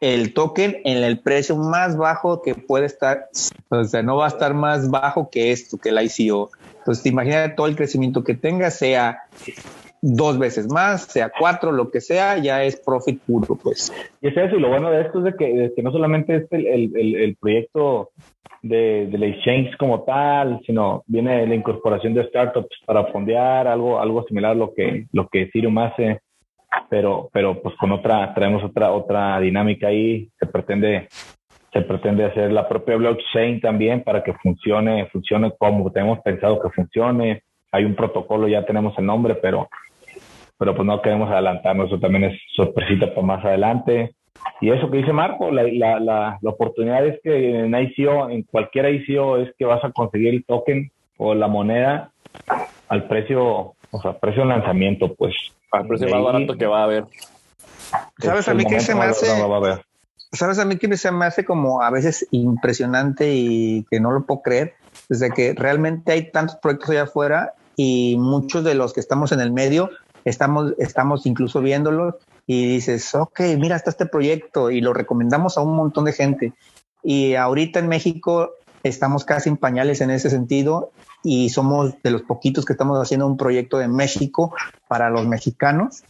el 0.00 0.34
token 0.34 0.78
en 0.84 1.02
el 1.02 1.18
precio 1.20 1.56
más 1.56 1.96
bajo 1.96 2.42
que 2.42 2.54
puede 2.54 2.86
estar, 2.86 3.28
o 3.68 3.84
sea, 3.84 4.02
no 4.02 4.16
va 4.16 4.26
a 4.26 4.28
estar 4.28 4.54
más 4.54 4.90
bajo 4.90 5.30
que 5.30 5.52
esto, 5.52 5.78
que 5.78 5.90
el 5.90 5.98
ICO. 6.02 6.50
Entonces, 6.78 7.06
imagínate 7.06 7.54
todo 7.54 7.66
el 7.66 7.76
crecimiento 7.76 8.22
que 8.22 8.34
tenga, 8.34 8.70
sea 8.70 9.24
dos 10.02 10.38
veces 10.38 10.68
más, 10.72 11.04
sea 11.04 11.30
cuatro, 11.36 11.72
lo 11.72 11.90
que 11.90 12.00
sea, 12.00 12.38
ya 12.38 12.62
es 12.64 12.80
profit 12.80 13.20
puro, 13.22 13.56
pues. 13.56 13.92
Y 14.20 14.28
es 14.28 14.36
eso, 14.36 14.56
y 14.56 14.60
lo 14.60 14.68
bueno 14.68 14.90
de 14.90 15.02
esto 15.02 15.18
es 15.18 15.24
de 15.24 15.36
que, 15.36 15.72
que 15.74 15.82
no 15.82 15.90
solamente 15.92 16.36
es 16.36 16.46
el, 16.50 16.66
el, 16.66 17.16
el, 17.16 17.36
proyecto 17.36 18.10
de, 18.62 19.06
de 19.06 19.18
la 19.18 19.26
exchange 19.26 19.76
como 19.78 20.02
tal, 20.02 20.60
sino 20.66 21.02
viene 21.06 21.46
la 21.46 21.54
incorporación 21.54 22.14
de 22.14 22.26
startups 22.28 22.76
para 22.84 23.06
fondear, 23.06 23.66
algo, 23.66 24.00
algo 24.00 24.24
similar 24.24 24.52
a 24.52 24.54
lo 24.54 24.74
que, 24.74 25.06
lo 25.12 25.28
que 25.28 25.42
Ethereum 25.42 25.78
hace, 25.78 26.20
pero, 26.88 27.28
pero 27.32 27.60
pues 27.60 27.74
con 27.76 27.92
otra, 27.92 28.32
traemos 28.34 28.62
otra, 28.64 28.92
otra 28.92 29.40
dinámica 29.40 29.88
ahí, 29.88 30.30
se 30.38 30.46
pretende, 30.46 31.08
se 31.72 31.80
pretende 31.82 32.24
hacer 32.24 32.52
la 32.52 32.68
propia 32.68 32.96
blockchain 32.96 33.60
también 33.60 34.02
para 34.02 34.22
que 34.22 34.34
funcione, 34.34 35.06
funcione 35.06 35.52
como 35.58 35.90
tenemos 35.90 36.20
pensado 36.20 36.60
que 36.60 36.70
funcione. 36.70 37.42
Hay 37.72 37.84
un 37.84 37.94
protocolo, 37.94 38.48
ya 38.48 38.64
tenemos 38.64 38.96
el 38.98 39.06
nombre, 39.06 39.34
pero 39.34 39.68
pero 40.58 40.74
pues 40.74 40.86
no 40.86 41.00
queremos 41.02 41.30
adelantarnos, 41.30 41.86
eso 41.88 41.98
también 42.00 42.24
es 42.24 42.40
sorpresita 42.54 43.14
para 43.14 43.26
más 43.26 43.44
adelante. 43.44 44.14
Y 44.60 44.70
eso 44.70 44.90
que 44.90 44.98
dice 44.98 45.12
Marco, 45.12 45.50
la, 45.50 45.64
la, 45.64 45.98
la, 46.00 46.38
la 46.40 46.50
oportunidad 46.50 47.04
es 47.06 47.20
que 47.22 47.60
en 47.60 47.74
ICO, 47.74 48.30
en 48.30 48.42
cualquier 48.44 48.94
ICO, 48.94 49.38
es 49.38 49.50
que 49.58 49.64
vas 49.64 49.82
a 49.84 49.90
conseguir 49.92 50.34
el 50.34 50.44
token 50.44 50.90
o 51.18 51.34
la 51.34 51.48
moneda 51.48 52.10
al 52.88 53.08
precio, 53.08 53.42
o 53.90 54.00
sea, 54.02 54.12
precio 54.18 54.42
de 54.42 54.48
lanzamiento, 54.48 55.14
pues. 55.14 55.34
Al 55.72 55.86
precio 55.86 56.08
más 56.08 56.18
ahí- 56.18 56.24
barato 56.24 56.56
que 56.56 56.66
va 56.66 56.80
a 56.80 56.84
haber. 56.84 57.04
¿Sabes 58.18 58.40
es 58.40 58.48
a 58.48 58.54
mí 58.54 58.64
qué 58.64 58.80
se 58.80 58.94
me 58.94 59.04
hace? 59.04 59.26
va 59.42 59.54
a 59.54 59.58
haber. 59.58 59.84
¿Sabes 60.32 60.58
a 60.58 60.64
mí 60.64 60.76
que 60.76 60.94
se 60.96 61.10
me 61.12 61.24
hace 61.24 61.44
como 61.44 61.82
a 61.82 61.90
veces 61.90 62.26
impresionante 62.30 63.32
y 63.34 63.84
que 63.90 64.00
no 64.00 64.10
lo 64.10 64.26
puedo 64.26 64.42
creer? 64.42 64.74
Desde 65.08 65.30
que 65.30 65.54
realmente 65.56 66.12
hay 66.12 66.30
tantos 66.30 66.56
proyectos 66.56 66.90
allá 66.90 67.02
afuera 67.04 67.52
y 67.76 68.16
muchos 68.18 68.64
de 68.64 68.74
los 68.74 68.92
que 68.92 69.00
estamos 69.00 69.32
en 69.32 69.40
el 69.40 69.52
medio 69.52 69.90
estamos, 70.26 70.74
estamos 70.78 71.24
incluso 71.24 71.62
viéndolos 71.62 72.16
y 72.46 72.66
dices, 72.66 73.14
ok, 73.14 73.40
mira, 73.58 73.76
está 73.76 73.90
este 73.90 74.06
proyecto 74.06 74.70
y 74.70 74.80
lo 74.80 74.92
recomendamos 74.92 75.56
a 75.56 75.62
un 75.62 75.74
montón 75.74 76.04
de 76.04 76.12
gente. 76.12 76.52
Y 77.02 77.36
ahorita 77.36 77.78
en 77.78 77.88
México 77.88 78.50
estamos 78.82 79.24
casi 79.24 79.48
en 79.48 79.56
pañales 79.56 80.00
en 80.00 80.10
ese 80.10 80.28
sentido 80.28 80.90
y 81.22 81.48
somos 81.50 81.94
de 82.02 82.10
los 82.10 82.22
poquitos 82.22 82.64
que 82.64 82.72
estamos 82.72 83.00
haciendo 83.00 83.26
un 83.26 83.36
proyecto 83.36 83.78
de 83.78 83.88
México 83.88 84.52
para 84.88 85.10
los 85.10 85.26
mexicanos. 85.26 86.02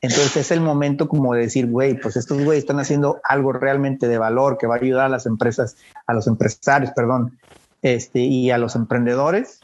Entonces 0.00 0.38
es 0.38 0.50
el 0.50 0.62
momento 0.62 1.06
como 1.08 1.34
de 1.34 1.42
decir, 1.42 1.66
güey, 1.66 2.00
pues 2.00 2.16
estos 2.16 2.42
güeyes 2.42 2.64
están 2.64 2.80
haciendo 2.80 3.20
algo 3.22 3.52
realmente 3.52 4.08
de 4.08 4.16
valor 4.16 4.56
que 4.56 4.66
va 4.66 4.76
a 4.76 4.78
ayudar 4.78 5.04
a 5.06 5.08
las 5.10 5.26
empresas, 5.26 5.76
a 6.06 6.14
los 6.14 6.26
empresarios, 6.26 6.92
perdón, 6.96 7.38
este, 7.82 8.20
y 8.20 8.50
a 8.50 8.56
los 8.56 8.74
emprendedores, 8.74 9.60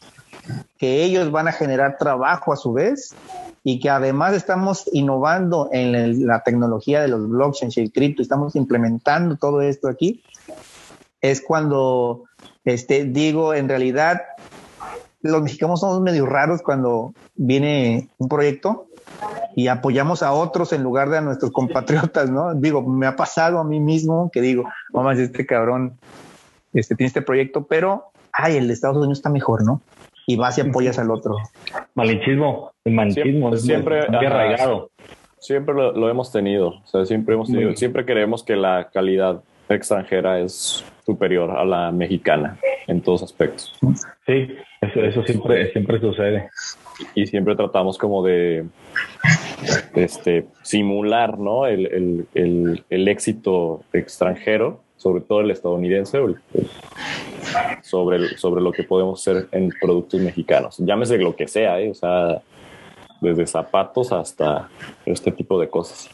que 0.77 1.03
ellos 1.03 1.31
van 1.31 1.47
a 1.47 1.51
generar 1.51 1.97
trabajo 1.97 2.53
a 2.53 2.57
su 2.57 2.73
vez 2.73 3.13
y 3.63 3.79
que 3.79 3.89
además 3.89 4.33
estamos 4.33 4.89
innovando 4.93 5.69
en 5.71 6.25
la 6.25 6.41
tecnología 6.43 7.01
de 7.01 7.07
los 7.07 7.27
blockchains 7.27 7.77
y 7.77 7.81
el 7.81 7.91
cripto, 7.91 8.21
estamos 8.21 8.55
implementando 8.55 9.35
todo 9.35 9.61
esto 9.61 9.87
aquí, 9.87 10.23
es 11.21 11.41
cuando 11.41 12.23
este, 12.67 13.05
digo, 13.05 13.53
en 13.53 13.69
realidad, 13.69 14.23
los 15.21 15.41
mexicanos 15.41 15.79
somos 15.79 16.01
medio 16.01 16.25
raros 16.25 16.61
cuando 16.61 17.13
viene 17.35 18.09
un 18.17 18.27
proyecto 18.27 18.87
y 19.55 19.69
apoyamos 19.69 20.21
a 20.21 20.33
otros 20.33 20.73
en 20.73 20.83
lugar 20.83 21.09
de 21.09 21.17
a 21.17 21.21
nuestros 21.21 21.51
compatriotas, 21.51 22.29
¿no? 22.29 22.53
Digo, 22.55 22.81
me 22.83 23.07
ha 23.07 23.15
pasado 23.15 23.59
a 23.59 23.63
mí 23.63 23.79
mismo 23.79 24.29
que 24.33 24.41
digo, 24.41 24.65
mamá, 24.91 25.13
este 25.13 25.45
cabrón 25.45 25.97
este, 26.73 26.95
tiene 26.95 27.07
este 27.07 27.21
proyecto, 27.21 27.65
pero, 27.65 28.11
ay, 28.33 28.57
el 28.57 28.67
de 28.67 28.73
Estados 28.73 28.97
Unidos 28.97 29.19
está 29.19 29.29
mejor, 29.29 29.63
¿no? 29.63 29.81
Y 30.29 30.35
vas 30.35 30.57
y 30.57 30.61
apoyas 30.61 30.99
al 30.99 31.09
otro. 31.09 31.37
Malinchismo, 31.95 32.73
el 32.83 32.93
malinchismo 32.93 33.53
es 33.53 33.61
Siempre- 33.61 34.01
muy- 34.09 34.17
muy 34.17 34.25
ajá. 34.25 34.35
arraigado. 34.35 34.91
Siempre 35.39 35.73
lo, 35.73 35.93
lo 35.93 36.09
hemos 36.09 36.31
tenido. 36.33 36.67
O 36.67 36.81
sea, 36.85 37.05
siempre 37.05 37.35
hemos 37.35 37.49
tenido, 37.49 37.73
siempre 37.75 38.05
creemos 38.05 38.43
que 38.43 38.57
la 38.57 38.89
calidad 38.93 39.41
extranjera 39.69 40.39
es 40.41 40.83
superior 41.05 41.51
a 41.51 41.63
la 41.63 41.91
mexicana 41.93 42.57
en 42.87 43.01
todos 43.01 43.23
aspectos. 43.23 43.73
Sí, 44.25 44.47
eso, 44.81 44.99
eso 45.01 45.23
siempre, 45.23 45.71
siempre 45.71 45.99
sucede. 46.01 46.49
Y 47.15 47.25
siempre 47.27 47.55
tratamos 47.55 47.97
como 47.97 48.25
de 48.25 48.65
este, 49.95 50.47
simular 50.63 51.37
¿no? 51.39 51.67
el, 51.67 51.85
el- 51.87 52.27
el- 52.33 52.83
el 52.89 53.07
éxito 53.07 53.81
extranjero, 53.93 54.81
sobre 54.97 55.21
todo 55.21 55.41
el 55.41 55.51
estadounidense, 55.51 56.19
sobre, 57.81 58.19
sobre 58.37 58.61
lo 58.61 58.71
que 58.71 58.83
podemos 58.83 59.21
hacer 59.21 59.47
en 59.51 59.69
productos 59.79 60.19
mexicanos. 60.19 60.77
Llámese 60.79 61.17
lo 61.17 61.35
que 61.35 61.47
sea, 61.47 61.79
¿eh? 61.79 61.89
o 61.91 61.93
sea, 61.93 62.41
desde 63.21 63.47
zapatos 63.47 64.11
hasta 64.11 64.69
este 65.05 65.31
tipo 65.31 65.59
de 65.59 65.69
cosas. 65.69 66.09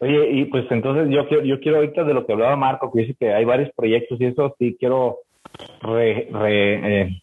Oye, 0.00 0.30
y 0.30 0.44
pues 0.46 0.64
entonces 0.70 1.08
yo 1.10 1.26
quiero, 1.28 1.44
yo 1.44 1.60
quiero 1.60 1.78
ahorita 1.78 2.04
de 2.04 2.14
lo 2.14 2.26
que 2.26 2.32
hablaba 2.32 2.56
Marco, 2.56 2.92
que 2.92 3.02
dice 3.02 3.14
que 3.18 3.32
hay 3.32 3.44
varios 3.44 3.70
proyectos 3.74 4.20
y 4.20 4.26
eso 4.26 4.54
sí 4.58 4.76
quiero 4.78 5.18
re- 5.82 6.28
eh, 6.30 7.22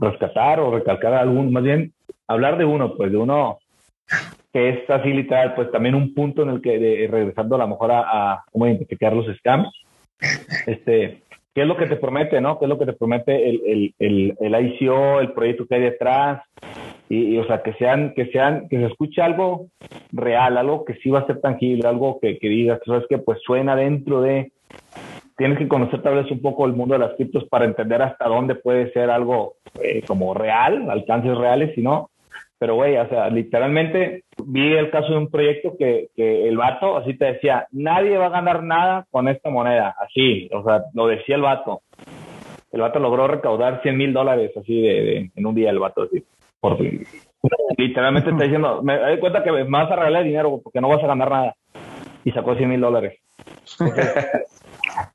rescatar 0.00 0.60
o 0.60 0.70
recalcar 0.74 1.14
algún, 1.14 1.52
más 1.52 1.62
bien 1.62 1.92
hablar 2.26 2.56
de 2.56 2.64
uno, 2.64 2.94
pues 2.96 3.10
de 3.10 3.18
uno 3.18 3.58
que 4.52 4.68
es 4.68 4.90
así 4.90 5.10
literal, 5.12 5.54
pues 5.54 5.70
también 5.70 5.94
un 5.94 6.12
punto 6.12 6.42
en 6.42 6.50
el 6.50 6.60
que, 6.60 7.08
regresando 7.10 7.54
a 7.56 7.58
lo 7.58 7.68
mejor 7.68 7.92
a, 7.92 8.00
a 8.32 8.44
cómo 8.52 8.66
identificar 8.66 9.14
los 9.14 9.26
scams, 9.38 9.68
este, 10.66 11.22
¿qué 11.54 11.62
es 11.62 11.66
lo 11.66 11.76
que 11.76 11.86
te 11.86 11.96
promete, 11.96 12.40
no? 12.40 12.58
¿Qué 12.58 12.64
es 12.64 12.68
lo 12.68 12.78
que 12.78 12.86
te 12.86 12.92
promete 12.92 13.48
el, 13.48 13.60
el, 13.66 13.94
el, 13.98 14.36
el 14.40 14.66
ICO, 14.66 15.20
el 15.20 15.32
proyecto 15.32 15.66
que 15.66 15.74
hay 15.74 15.82
detrás? 15.82 16.42
Y, 17.08 17.36
o 17.36 17.46
sea, 17.46 17.62
que 17.62 17.74
sean, 17.74 18.14
que 18.14 18.26
sean, 18.26 18.68
que 18.68 18.78
se 18.78 18.86
escuche 18.86 19.20
algo 19.20 19.66
real, 20.12 20.56
algo 20.56 20.84
que 20.84 20.94
sí 20.94 21.10
va 21.10 21.20
a 21.20 21.26
ser 21.26 21.40
tangible, 21.40 21.86
algo 21.86 22.18
que, 22.20 22.38
que 22.38 22.48
digas, 22.48 22.80
sabes 22.86 23.04
que 23.06 23.18
pues 23.18 23.38
suena 23.44 23.76
dentro 23.76 24.22
de, 24.22 24.50
tienes 25.36 25.58
que 25.58 25.68
conocer 25.68 26.00
tal 26.02 26.14
vez 26.14 26.30
un 26.30 26.40
poco 26.40 26.66
el 26.66 26.72
mundo 26.72 26.94
de 26.94 27.00
las 27.00 27.14
criptos 27.16 27.44
para 27.48 27.64
entender 27.64 28.00
hasta 28.00 28.28
dónde 28.28 28.54
puede 28.54 28.92
ser 28.92 29.10
algo 29.10 29.56
eh, 29.82 30.02
como 30.06 30.34
real, 30.34 30.90
alcances 30.90 31.36
reales, 31.36 31.74
si 31.74 31.82
no, 31.82 32.10
Pero, 32.62 32.76
güey, 32.76 32.96
o 32.96 33.08
sea, 33.08 33.28
literalmente 33.28 34.22
vi 34.44 34.74
el 34.74 34.88
caso 34.92 35.08
de 35.08 35.18
un 35.18 35.28
proyecto 35.28 35.74
que, 35.76 36.10
que 36.14 36.46
el 36.46 36.56
vato 36.56 36.96
así 36.96 37.18
te 37.18 37.24
decía, 37.24 37.66
nadie 37.72 38.16
va 38.16 38.26
a 38.26 38.38
ganar 38.38 38.62
nada 38.62 39.04
con 39.10 39.26
esta 39.26 39.50
moneda, 39.50 39.96
así, 39.98 40.48
o 40.52 40.62
sea, 40.62 40.84
lo 40.94 41.08
decía 41.08 41.34
el 41.34 41.42
vato. 41.42 41.80
El 42.70 42.82
vato 42.82 43.00
logró 43.00 43.26
recaudar 43.26 43.82
100 43.82 43.96
mil 43.96 44.12
dólares 44.12 44.52
así 44.56 44.80
de, 44.80 45.30
en 45.34 45.44
un 45.44 45.56
día 45.56 45.70
el 45.70 45.80
vato 45.80 46.02
así. 46.02 46.22
Por, 46.60 46.78
literalmente 47.76 48.30
está 48.30 48.44
diciendo, 48.44 48.80
me 48.80 48.96
doy 48.96 49.18
cuenta 49.18 49.42
que 49.42 49.50
vas 49.50 49.90
a 49.90 49.96
regalar 49.96 50.22
dinero 50.22 50.60
porque 50.62 50.80
no 50.80 50.88
vas 50.88 51.02
a 51.02 51.08
ganar 51.08 51.30
nada. 51.30 51.56
Y 52.24 52.30
sacó 52.30 52.54
100 52.54 52.70
mil 52.70 52.80
dólares. 52.80 53.18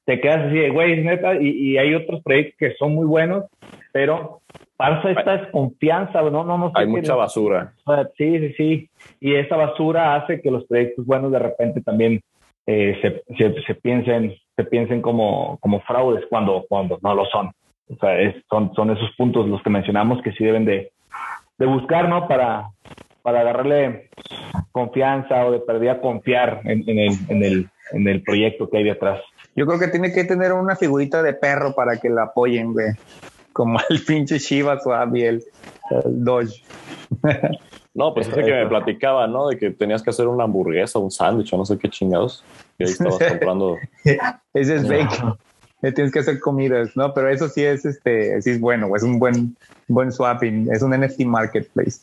te 0.05 0.19
quedas 0.19 0.47
así 0.47 0.57
de, 0.57 0.69
güey, 0.69 1.03
neta, 1.03 1.35
y, 1.35 1.49
y 1.49 1.77
hay 1.77 1.93
otros 1.95 2.21
proyectos 2.23 2.55
que 2.57 2.73
son 2.75 2.93
muy 2.93 3.05
buenos, 3.05 3.45
pero 3.91 4.41
pasa 4.77 5.09
esta 5.09 5.37
desconfianza, 5.37 6.21
¿no? 6.21 6.43
no, 6.43 6.57
no 6.57 6.71
Hay 6.75 6.87
mucha 6.87 7.15
basura. 7.15 7.73
Sí, 8.17 8.39
sí, 8.39 8.53
sí. 8.53 8.89
Y 9.19 9.35
esa 9.35 9.55
basura 9.55 10.15
hace 10.15 10.39
que 10.41 10.51
los 10.51 10.65
proyectos 10.65 11.05
buenos 11.05 11.31
de 11.31 11.39
repente 11.39 11.81
también 11.81 12.21
eh, 12.67 12.97
se, 13.01 13.23
se, 13.35 13.61
se, 13.63 13.75
piensen, 13.75 14.35
se 14.55 14.63
piensen 14.65 15.01
como, 15.01 15.57
como 15.61 15.81
fraudes 15.81 16.25
cuando, 16.29 16.65
cuando 16.69 16.99
no 17.01 17.15
lo 17.15 17.25
son. 17.25 17.51
O 17.89 17.95
sea, 17.99 18.19
es, 18.19 18.35
son, 18.49 18.73
son 18.75 18.91
esos 18.91 19.09
puntos 19.17 19.47
los 19.47 19.63
que 19.63 19.69
mencionamos 19.69 20.21
que 20.21 20.31
sí 20.33 20.43
deben 20.43 20.65
de, 20.65 20.91
de 21.57 21.65
buscar, 21.65 22.07
¿no? 22.07 22.27
Para, 22.27 22.67
para 23.23 23.41
agarrarle 23.41 24.09
confianza 24.71 25.45
o 25.45 25.51
de 25.51 25.59
perdida 25.59 26.01
confiar 26.01 26.61
en, 26.65 26.83
en, 26.87 26.99
el, 26.99 27.13
en, 27.29 27.43
el, 27.43 27.69
en 27.93 28.07
el 28.07 28.21
proyecto 28.21 28.69
que 28.69 28.77
hay 28.77 28.83
detrás. 28.83 29.21
Yo 29.57 29.65
creo 29.65 29.79
que 29.79 29.89
tiene 29.89 30.13
que 30.13 30.23
tener 30.23 30.53
una 30.53 30.77
figurita 30.77 31.21
de 31.21 31.33
perro 31.33 31.75
para 31.75 31.97
que 31.97 32.09
la 32.09 32.23
apoyen, 32.23 32.71
güey 32.71 32.93
como 33.57 33.79
el 33.89 34.05
pinche 34.05 34.39
Chivas 34.39 34.85
o 34.85 34.93
el, 34.93 35.15
el 35.15 35.43
Dodge. 36.23 36.63
No, 37.95 38.13
pues 38.13 38.27
ese 38.29 38.43
que 38.43 38.53
me 38.53 38.67
platicaba, 38.67 39.25
¿no? 39.27 39.49
De 39.49 39.57
que 39.57 39.71
tenías 39.71 40.03
que 40.03 40.11
hacer 40.11 40.27
una 40.27 40.43
hamburguesa, 40.43 40.99
un 40.99 41.09
sándwich 41.09 41.51
o 41.51 41.57
no 41.57 41.65
sé 41.65 41.77
qué 41.79 41.89
chingados. 41.89 42.43
Y 42.77 42.83
ahí 42.83 42.91
estabas 42.91 43.17
comprando. 43.29 43.75
Ese 44.53 44.75
es 44.75 44.87
bacon. 44.87 45.37
Tienes 45.81 46.11
que 46.11 46.19
hacer 46.19 46.39
comidas, 46.39 46.95
¿no? 46.95 47.13
Pero 47.13 47.29
eso 47.29 47.49
sí 47.49 47.63
es, 47.63 47.85
este, 47.85 48.41
sí 48.41 48.51
es 48.51 48.59
bueno, 48.59 48.95
es 48.95 49.03
un 49.03 49.19
buen, 49.19 49.55
buen 49.87 50.11
swapping, 50.11 50.69
es 50.71 50.81
un 50.81 50.91
NFT 50.91 51.21
marketplace. 51.21 52.01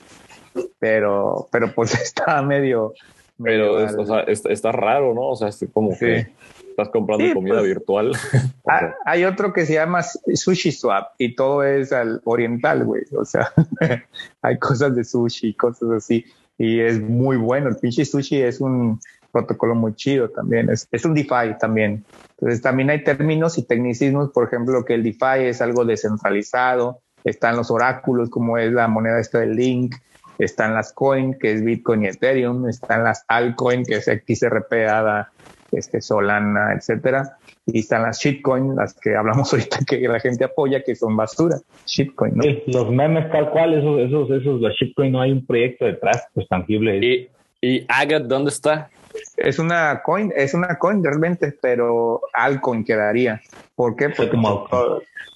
Pero, 0.78 1.48
pero 1.52 1.72
pues 1.72 1.94
está 1.94 2.42
medio. 2.42 2.94
Pero 3.42 3.74
o 3.74 4.06
sea, 4.06 4.20
está, 4.20 4.50
está, 4.50 4.72
raro, 4.72 5.12
¿no? 5.14 5.30
O 5.30 5.36
sea, 5.36 5.48
es 5.48 5.64
como 5.72 5.92
sí. 5.92 5.98
que 5.98 6.32
estás 6.74 6.88
comprando 6.88 7.24
sí, 7.24 7.32
comida 7.32 7.58
pues, 7.58 7.68
virtual. 7.68 8.12
Hay 9.06 9.24
otro 9.24 9.52
que 9.52 9.64
se 9.64 9.74
llama 9.74 10.02
Sushi 10.02 10.72
Swap 10.72 11.12
y 11.18 11.34
todo 11.34 11.62
es 11.62 11.92
al 11.92 12.20
oriental, 12.24 12.84
güey. 12.84 13.02
O 13.16 13.24
sea, 13.24 13.52
hay 14.42 14.58
cosas 14.58 14.94
de 14.96 15.04
sushi, 15.04 15.54
cosas 15.54 15.90
así. 15.90 16.24
Y 16.58 16.80
es 16.80 17.00
muy 17.00 17.36
bueno. 17.36 17.68
El 17.68 17.76
pinche 17.76 18.04
sushi 18.04 18.42
es 18.42 18.60
un 18.60 19.00
protocolo 19.32 19.74
muy 19.74 19.94
chido 19.94 20.28
también. 20.30 20.70
Es, 20.70 20.88
es 20.90 21.04
un 21.04 21.14
DeFi 21.14 21.58
también. 21.60 22.04
Entonces 22.38 22.60
también 22.60 22.90
hay 22.90 23.02
términos 23.04 23.58
y 23.58 23.62
tecnicismos, 23.62 24.30
por 24.30 24.46
ejemplo, 24.46 24.84
que 24.84 24.94
el 24.94 25.02
DeFi 25.02 25.46
es 25.46 25.60
algo 25.60 25.84
descentralizado. 25.84 27.00
Están 27.24 27.56
los 27.56 27.70
oráculos, 27.70 28.30
como 28.30 28.58
es 28.58 28.72
la 28.72 28.88
moneda 28.88 29.20
esta 29.20 29.40
del 29.40 29.56
Link. 29.56 29.96
Están 30.38 30.74
las 30.74 30.92
coin, 30.92 31.38
que 31.38 31.52
es 31.52 31.64
Bitcoin 31.64 32.02
y 32.02 32.08
Ethereum. 32.08 32.68
Están 32.68 33.04
las 33.04 33.24
altcoin, 33.28 33.84
que 33.84 33.96
es 33.96 34.04
XRP, 34.04 34.72
ADA, 34.88 35.32
este, 35.76 36.00
Solana, 36.00 36.74
etcétera. 36.74 37.36
Y 37.66 37.80
están 37.80 38.02
las 38.02 38.20
shitcoin, 38.20 38.76
las 38.76 38.94
que 38.94 39.14
hablamos 39.16 39.52
ahorita 39.52 39.78
que 39.86 40.00
la 40.00 40.20
gente 40.20 40.44
apoya, 40.44 40.82
que 40.82 40.94
son 40.94 41.16
basura. 41.16 41.56
Shitcoin, 41.86 42.36
¿no? 42.36 42.42
Sí, 42.42 42.62
los 42.66 42.90
memes 42.90 43.30
tal 43.30 43.50
cual, 43.50 43.74
esos, 43.74 44.00
esos, 44.00 44.30
esos, 44.30 44.60
los 44.60 44.72
shitcoin, 44.74 45.12
no 45.12 45.20
hay 45.20 45.32
un 45.32 45.44
proyecto 45.44 45.84
detrás, 45.84 46.26
pues 46.34 46.48
tangible. 46.48 46.98
¿Y, 46.98 47.28
y 47.60 47.84
Agat 47.88 48.24
dónde 48.24 48.50
está? 48.50 48.90
Es 49.36 49.58
una 49.58 50.02
coin, 50.02 50.32
es 50.34 50.54
una 50.54 50.78
coin 50.78 51.02
realmente, 51.02 51.56
pero 51.60 52.20
altcoin 52.32 52.84
quedaría. 52.84 53.40
¿Por 53.76 53.96
qué? 53.96 54.10
Porque 54.10 54.30
como, 54.30 54.66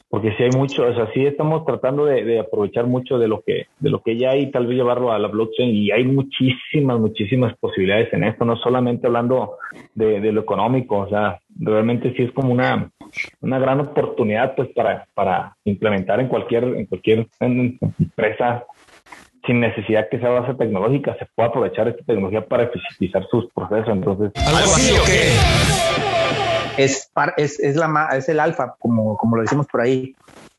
porque 0.08 0.34
sí 0.36 0.42
hay 0.42 0.50
mucho, 0.56 0.86
o 0.86 0.94
sea, 0.94 1.10
sí 1.12 1.26
estamos 1.26 1.64
tratando 1.66 2.06
de, 2.06 2.38
aprovechar 2.38 2.86
mucho 2.86 3.18
de 3.18 3.28
lo 3.28 3.42
que 3.42 3.66
de 3.78 3.90
lo 3.90 4.02
que 4.02 4.16
ya 4.16 4.30
hay, 4.30 4.50
tal 4.50 4.66
vez 4.66 4.76
llevarlo 4.76 5.12
a 5.12 5.18
la 5.18 5.28
blockchain 5.28 5.70
y 5.74 5.90
hay 5.90 6.04
muchísimas, 6.04 6.98
muchísimas 6.98 7.56
posibilidades 7.58 8.12
en 8.12 8.24
esto, 8.24 8.44
no 8.44 8.56
solamente 8.56 9.06
hablando 9.06 9.56
de, 9.94 10.20
de 10.20 10.32
lo 10.32 10.40
económico, 10.40 10.98
o 10.98 11.08
sea, 11.08 11.38
realmente 11.58 12.14
sí 12.16 12.22
es 12.22 12.32
como 12.32 12.52
una, 12.52 12.90
una 13.40 13.58
gran 13.58 13.80
oportunidad 13.80 14.54
pues 14.54 14.68
para, 14.74 15.06
para 15.14 15.56
implementar 15.64 16.20
en 16.20 16.28
cualquier, 16.28 16.64
en 16.64 16.86
cualquier 16.86 17.26
empresa 17.40 18.64
sin 19.46 19.60
necesidad 19.60 20.08
que 20.10 20.18
sea 20.18 20.28
base 20.30 20.54
tecnológica, 20.54 21.16
se 21.18 21.26
puede 21.34 21.48
aprovechar 21.48 21.88
esta 21.88 22.04
tecnología 22.04 22.44
para 22.44 22.64
eficientizar 22.64 23.26
sus 23.30 23.50
procesos. 23.52 23.88
Entonces, 23.88 24.32
¿Algo 24.46 24.72
así 24.74 24.94
o 24.94 25.04
qué? 25.04 26.37
Es, 26.78 27.10
es, 27.36 27.60
es, 27.60 27.76
la, 27.76 28.08
es 28.12 28.28
el 28.28 28.40
alfa, 28.40 28.76
como, 28.78 29.16
como 29.16 29.36
lo 29.36 29.42
decimos 29.42 29.66
por 29.66 29.80
ahí, 29.80 30.14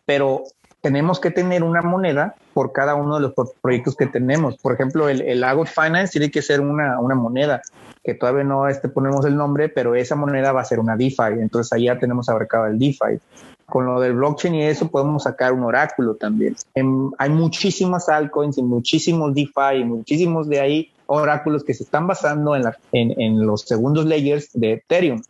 pero 0.06 0.44
tenemos 0.82 1.20
que 1.20 1.32
tener 1.32 1.64
una 1.64 1.82
moneda 1.82 2.36
por 2.54 2.72
cada 2.72 2.96
uno 2.96 3.16
de 3.16 3.22
los 3.22 3.34
proyectos 3.62 3.96
que 3.96 4.06
tenemos. 4.06 4.58
Por 4.58 4.74
ejemplo, 4.74 5.10
el, 5.10 5.22
el 5.22 5.44
Agot 5.44 5.68
Finance 5.68 6.12
tiene 6.12 6.32
que 6.32 6.42
ser 6.42 6.62
una, 6.62 7.00
una 7.00 7.16
moneda 7.16 7.62
que 8.04 8.14
todavía 8.14 8.44
no 8.44 8.68
este, 8.68 8.88
ponemos 8.88 9.26
el 9.26 9.36
nombre, 9.36 9.70
pero 9.70 9.96
esa 9.96 10.16
moneda 10.16 10.52
va 10.52 10.62
a 10.62 10.66
ser 10.66 10.80
una 10.80 10.96
DeFi. 10.96 11.40
Entonces 11.40 11.72
ahí 11.74 11.86
ya 11.86 12.00
tenemos 12.00 12.30
abarcado 12.30 12.68
el 12.68 12.80
DeFi. 12.80 13.20
Con 13.66 13.86
lo 13.86 14.00
del 14.00 14.14
blockchain 14.14 14.56
y 14.56 14.64
eso 14.64 14.90
podemos 14.90 15.24
sacar 15.24 15.54
un 15.54 15.64
oráculo 15.64 16.16
también. 16.16 16.56
En, 16.74 17.12
hay 17.20 17.30
muchísimas 17.30 18.10
altcoins 18.10 18.58
y 18.58 18.64
muchísimos 18.64 19.36
DeFi 19.36 19.82
y 19.82 19.84
muchísimos 19.84 20.50
de 20.50 20.60
ahí 20.60 20.92
oráculos 21.06 21.64
que 21.64 21.74
se 21.74 21.84
están 21.84 22.08
basando 22.08 22.56
en, 22.56 22.64
la, 22.64 22.78
en, 22.94 23.20
en 23.22 23.46
los 23.46 23.62
segundos 23.62 24.06
layers 24.06 24.50
de 24.54 24.74
Ethereum 24.74 25.22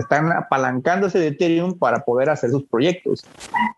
están 0.00 0.32
apalancándose 0.32 1.18
de 1.18 1.28
Ethereum 1.28 1.78
para 1.78 2.04
poder 2.04 2.30
hacer 2.30 2.50
sus 2.50 2.64
proyectos. 2.64 3.24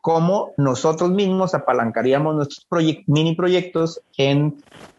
Como 0.01 0.53
nosotros 0.57 1.11
mismos 1.11 1.55
apalancaríamos 1.55 2.35
nuestros 2.35 2.65
proyect, 2.67 3.07
mini 3.07 3.35
proyectos 3.35 4.01
en 4.17 4.57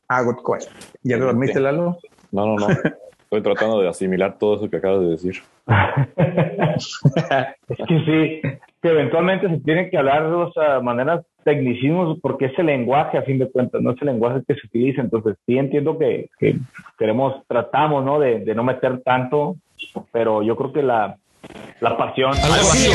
Agot 0.08 0.42
Coin. 0.42 0.62
¿Ya 1.04 1.18
te 1.18 1.24
dormiste, 1.24 1.60
Lalo? 1.60 1.98
No, 2.32 2.46
no, 2.46 2.56
no. 2.56 2.68
Estoy 3.30 3.42
tratando 3.42 3.82
de 3.82 3.90
asimilar 3.90 4.38
todo 4.38 4.56
eso 4.56 4.70
que 4.70 4.78
acabas 4.78 5.02
de 5.02 5.08
decir. 5.08 5.36
es 7.68 7.78
que 7.88 8.00
sí, 8.06 8.42
que 8.82 8.90
eventualmente 8.90 9.50
se 9.50 9.60
tienen 9.60 9.90
que 9.90 9.98
hablar 9.98 10.30
de 10.30 10.34
o 10.34 10.82
maneras 10.82 11.26
tecnicismos 11.44 12.20
porque 12.22 12.46
es 12.46 12.58
el 12.58 12.68
lenguaje 12.68 13.18
a 13.18 13.24
fin 13.24 13.38
de 13.38 13.52
cuentas, 13.52 13.82
no 13.82 13.92
es 13.92 14.02
el 14.02 14.08
lenguaje 14.08 14.44
que 14.48 14.56
se 14.56 14.68
utiliza. 14.68 15.02
Entonces 15.02 15.36
sí 15.46 15.58
entiendo 15.58 15.98
que, 15.98 16.30
que 16.40 16.58
queremos, 16.98 17.46
tratamos, 17.48 18.06
¿no? 18.06 18.18
De, 18.18 18.40
de, 18.40 18.56
no 18.56 18.64
meter 18.64 19.02
tanto, 19.02 19.58
pero 20.12 20.44
yo 20.44 20.56
creo 20.56 20.74
que 20.74 20.84
la, 20.84 21.18
la 21.80 21.98
pasión. 21.98 22.32
¿Algo 22.32 22.72
así? 22.72 22.90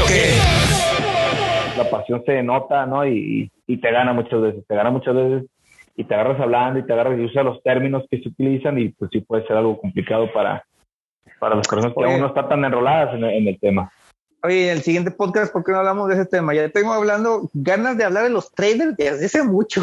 La 1.77 1.89
pasión 1.91 2.23
se 2.27 2.43
nota, 2.43 2.87
¿no? 2.87 3.07
Y, 3.07 3.51
y 3.67 3.77
te 3.79 3.91
gana 3.91 4.13
muchas 4.13 4.41
veces, 4.41 4.67
te 4.67 4.75
gana 4.75 4.91
muchas 4.91 5.15
veces 5.15 5.45
y 5.97 6.05
te 6.05 6.15
agarras 6.15 6.41
hablando 6.41 6.79
y 6.79 6.87
te 6.87 6.93
agarras 6.93 7.19
y 7.19 7.25
usas 7.25 7.45
los 7.45 7.63
términos 7.63 8.05
que 8.11 8.21
se 8.21 8.29
utilizan 8.29 8.79
y 8.79 8.89
pues 8.91 9.11
sí 9.13 9.21
puede 9.21 9.47
ser 9.47 9.57
algo 9.57 9.81
complicado 9.81 10.33
para, 10.33 10.65
para 11.39 11.57
las 11.57 11.67
personas 11.69 11.95
que 11.95 12.03
Oye. 12.03 12.13
aún 12.13 12.21
no 12.21 12.29
están 12.29 12.49
tan 12.49 12.65
enroladas 12.65 13.15
en 13.15 13.25
el, 13.25 13.31
en 13.31 13.49
el 13.49 13.61
tema. 13.61 13.91
Oye, 14.45 14.71
en 14.71 14.77
el 14.77 14.83
siguiente 14.83 15.13
podcast, 15.13 15.53
¿por 15.53 15.63
qué 15.63 15.71
no 15.71 15.79
hablamos 15.79 16.09
de 16.09 16.15
ese 16.15 16.27
tema? 16.27 16.53
Ya 16.53 16.69
tengo 16.69 16.93
hablando, 16.93 17.49
ganas 17.55 17.97
de 17.97 18.05
hablar 18.05 18.25
de 18.25 18.31
los 18.31 18.51
traders 18.53 18.97
desde 18.97 19.27
hace 19.27 19.43
mucho. 19.45 19.83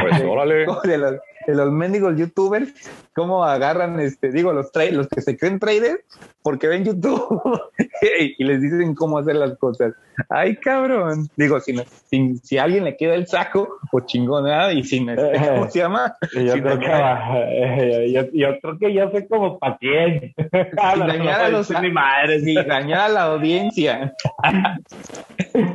Pues 0.00 0.22
órale. 0.22 0.66
De 1.48 1.54
los, 1.54 1.72
mendigos 1.72 2.14
youtubers, 2.16 2.74
cómo 3.14 3.42
agarran, 3.42 3.98
este, 4.00 4.30
digo, 4.30 4.52
los 4.52 4.70
los 4.92 5.08
que 5.08 5.22
se 5.22 5.38
creen 5.38 5.58
traders, 5.58 6.00
porque 6.42 6.68
ven 6.68 6.84
YouTube 6.84 7.40
y 8.38 8.44
les 8.44 8.60
dicen 8.60 8.94
cómo 8.94 9.18
hacer 9.18 9.36
las 9.36 9.56
cosas. 9.56 9.94
Ay, 10.28 10.56
cabrón. 10.56 11.28
Digo, 11.36 11.60
si, 11.60 11.74
si, 12.10 12.36
si 12.38 12.58
a 12.58 12.64
alguien 12.64 12.84
le 12.84 12.96
queda 12.96 13.14
el 13.14 13.26
saco, 13.26 13.78
pues 13.90 14.06
chingona, 14.06 14.72
y 14.72 14.84
sin 14.84 15.08
este, 15.08 15.32
¿cómo 15.48 15.70
se 15.70 15.78
llama? 15.78 16.16
Yo, 16.34 16.52
creo, 16.52 16.78
que, 16.78 18.12
yo, 18.12 18.22
yo 18.32 18.60
creo 18.60 18.78
que 18.78 18.94
ya 18.94 19.10
sé 19.10 19.26
como 19.28 19.58
para 19.58 19.78
quién. 19.78 20.34
sin 20.36 21.06
dañar 21.06 21.40
a 21.42 21.48
los 21.48 21.70
mi 21.70 21.90
madre, 21.90 22.40
dañar 22.66 23.00
a 23.00 23.08
la 23.08 23.22
audiencia. 23.24 24.14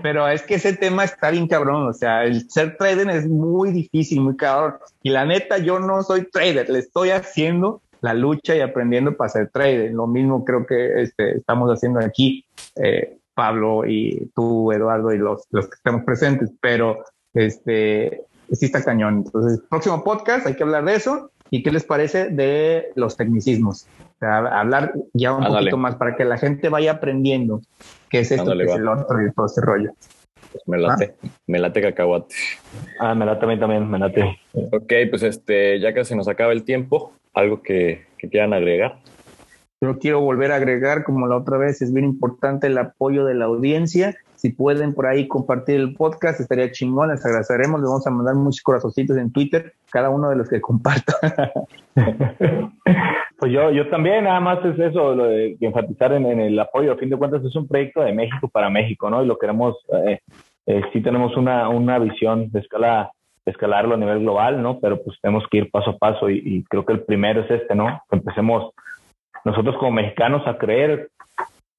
Pero 0.01 0.27
es 0.27 0.41
que 0.43 0.55
ese 0.55 0.75
tema 0.75 1.03
está 1.03 1.31
bien 1.31 1.47
cabrón, 1.47 1.87
o 1.87 1.93
sea, 1.93 2.23
el 2.23 2.49
ser 2.49 2.77
trader 2.77 3.09
es 3.09 3.27
muy 3.27 3.71
difícil, 3.71 4.21
muy 4.21 4.35
cabrón. 4.35 4.75
Y 5.03 5.09
la 5.09 5.25
neta, 5.25 5.57
yo 5.57 5.79
no 5.79 6.01
soy 6.01 6.29
trader, 6.31 6.69
le 6.69 6.79
estoy 6.79 7.09
haciendo 7.09 7.81
la 8.01 8.13
lucha 8.13 8.55
y 8.55 8.61
aprendiendo 8.61 9.15
para 9.15 9.29
ser 9.29 9.49
trader. 9.49 9.91
Lo 9.91 10.07
mismo 10.07 10.43
creo 10.43 10.65
que 10.65 11.01
este, 11.01 11.37
estamos 11.37 11.69
haciendo 11.69 11.99
aquí, 11.99 12.45
eh, 12.75 13.17
Pablo 13.33 13.85
y 13.85 14.31
tú, 14.35 14.71
Eduardo, 14.71 15.13
y 15.13 15.17
los, 15.17 15.43
los 15.51 15.67
que 15.67 15.75
estamos 15.75 16.03
presentes, 16.03 16.51
pero 16.61 17.03
este, 17.33 18.23
sí 18.51 18.65
está 18.65 18.83
cañón. 18.83 19.23
Entonces, 19.25 19.61
próximo 19.69 20.03
podcast 20.03 20.47
hay 20.47 20.55
que 20.55 20.63
hablar 20.63 20.85
de 20.85 20.95
eso. 20.95 21.31
¿Y 21.49 21.61
qué 21.61 21.71
les 21.71 21.83
parece 21.83 22.29
de 22.29 22.91
los 22.95 23.15
tecnicismos? 23.15 23.85
O 23.99 24.19
sea, 24.19 24.37
hablar 24.37 24.93
ya 25.13 25.33
un 25.33 25.43
Ándale. 25.43 25.65
poquito 25.65 25.77
más 25.77 25.95
para 25.95 26.15
que 26.15 26.25
la 26.25 26.37
gente 26.37 26.69
vaya 26.69 26.93
aprendiendo 26.93 27.61
qué 28.09 28.21
es 28.21 28.31
esto, 28.31 28.43
Ándale, 28.43 28.65
qué 28.65 28.71
es 28.71 28.77
el 28.77 28.87
otro 28.87 29.21
y 29.21 29.31
todo 29.33 29.45
ese 29.45 29.61
rollo. 29.61 29.91
Pues 30.53 30.67
me 30.67 30.77
late, 30.77 31.15
me 31.47 31.57
late 31.57 31.81
cacahuate. 31.81 32.35
Ah, 32.99 33.15
me 33.15 33.25
late 33.25 33.43
a 33.43 33.47
mí 33.47 33.59
también, 33.59 33.89
me 33.89 33.97
late. 33.97 34.39
Ok, 34.53 34.93
pues 35.09 35.23
este, 35.23 35.79
ya 35.79 35.93
que 35.93 36.05
se 36.05 36.15
nos 36.15 36.27
acaba 36.27 36.53
el 36.53 36.63
tiempo, 36.63 37.11
algo 37.33 37.63
que, 37.63 38.05
que 38.19 38.29
quieran 38.29 38.53
agregar. 38.53 38.99
Yo 39.81 39.97
quiero 39.97 40.21
volver 40.21 40.51
a 40.51 40.57
agregar, 40.57 41.03
como 41.03 41.27
la 41.27 41.35
otra 41.35 41.57
vez, 41.57 41.81
es 41.81 41.91
bien 41.91 42.05
importante 42.05 42.67
el 42.67 42.77
apoyo 42.77 43.25
de 43.25 43.33
la 43.33 43.45
audiencia. 43.45 44.15
Si 44.43 44.51
pueden 44.51 44.93
por 44.93 45.07
ahí 45.07 45.25
compartir 45.25 45.77
el 45.77 45.93
podcast, 45.93 46.41
estaría 46.41 46.69
chingón, 46.69 47.09
les 47.09 47.25
agradeceremos. 47.25 47.79
Les 47.79 47.87
vamos 47.87 48.05
a 48.05 48.11
mandar 48.11 48.35
muchos 48.35 48.61
corazoncitos 48.61 49.15
en 49.15 49.31
Twitter, 49.31 49.71
cada 49.89 50.09
uno 50.09 50.29
de 50.31 50.35
los 50.35 50.49
que 50.49 50.59
compartan. 50.59 51.15
pues 53.39 53.53
yo, 53.53 53.71
yo 53.71 53.89
también, 53.89 54.25
nada 54.25 54.41
más 54.41 54.59
es 54.65 54.77
eso, 54.77 55.15
lo 55.15 55.27
de 55.27 55.55
enfatizar 55.61 56.11
en, 56.11 56.25
el 56.25 56.59
apoyo. 56.59 56.91
A 56.91 56.97
fin 56.97 57.09
de 57.09 57.15
cuentas, 57.15 57.41
es 57.45 57.55
un 57.55 57.69
proyecto 57.69 58.01
de 58.01 58.11
México 58.11 58.49
para 58.49 58.69
México, 58.69 59.09
¿no? 59.09 59.23
Y 59.23 59.27
lo 59.27 59.37
queremos, 59.37 59.77
eh, 60.07 60.19
eh, 60.65 60.81
sí 60.91 60.99
tenemos 60.99 61.37
una, 61.37 61.69
una 61.69 61.97
visión 61.99 62.51
de 62.51 62.59
escala 62.59 63.13
escalarlo 63.45 63.95
a 63.95 63.97
nivel 63.97 64.19
global, 64.19 64.61
¿no? 64.61 64.77
Pero 64.81 65.01
pues 65.01 65.17
tenemos 65.21 65.45
que 65.49 65.59
ir 65.59 65.71
paso 65.71 65.91
a 65.91 65.97
paso 65.97 66.29
y, 66.29 66.41
y 66.43 66.63
creo 66.63 66.83
que 66.83 66.91
el 66.91 67.03
primero 67.03 67.43
es 67.43 67.51
este, 67.51 67.75
¿no? 67.75 68.03
Que 68.09 68.17
empecemos 68.17 68.73
nosotros 69.45 69.77
como 69.77 69.91
mexicanos 69.91 70.45
a 70.47 70.57
creer 70.57 71.09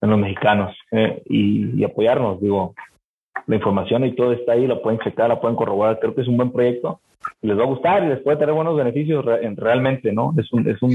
en 0.04 0.10
los 0.10 0.18
mexicanos 0.18 0.76
eh, 0.92 1.22
y, 1.26 1.82
apoyarnos. 1.84 2.40
Digo, 2.40 2.74
la 3.46 3.56
información 3.56 4.04
y 4.04 4.14
todo 4.14 4.32
está 4.32 4.52
ahí, 4.52 4.66
la 4.66 4.80
pueden 4.80 5.00
checar, 5.00 5.28
la 5.28 5.40
pueden 5.40 5.56
corroborar. 5.56 5.98
Creo 5.98 6.14
que 6.14 6.22
es 6.22 6.28
un 6.28 6.36
buen 6.36 6.52
proyecto. 6.52 7.00
Les 7.40 7.58
va 7.58 7.62
a 7.62 7.66
gustar 7.66 8.04
y 8.04 8.08
les 8.08 8.20
puede 8.20 8.36
tener 8.36 8.54
buenos 8.54 8.76
beneficios 8.76 9.24
re 9.24 9.40
realmente, 9.56 10.12
¿no? 10.12 10.34
Es 10.38 10.52
un, 10.52 10.68
es 10.68 10.80
un, 10.82 10.94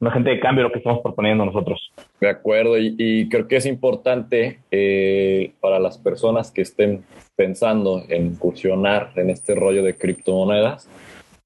un 0.00 0.08
agente 0.08 0.30
de 0.30 0.40
cambio 0.40 0.64
lo 0.64 0.72
que 0.72 0.78
estamos 0.78 1.00
proponiendo 1.00 1.44
nosotros. 1.44 1.92
De 2.20 2.28
acuerdo, 2.28 2.76
y, 2.76 2.94
y 2.98 3.28
creo 3.28 3.46
que 3.46 3.56
es 3.56 3.66
importante 3.66 4.60
eh, 4.70 5.52
para 5.60 5.78
las 5.78 5.98
personas 5.98 6.50
que 6.50 6.62
estén 6.62 7.04
pensando 7.36 8.02
en 8.08 8.26
incursionar 8.26 9.12
en 9.16 9.30
este 9.30 9.54
rollo 9.54 9.82
de 9.82 9.96
criptomonedas, 9.96 10.88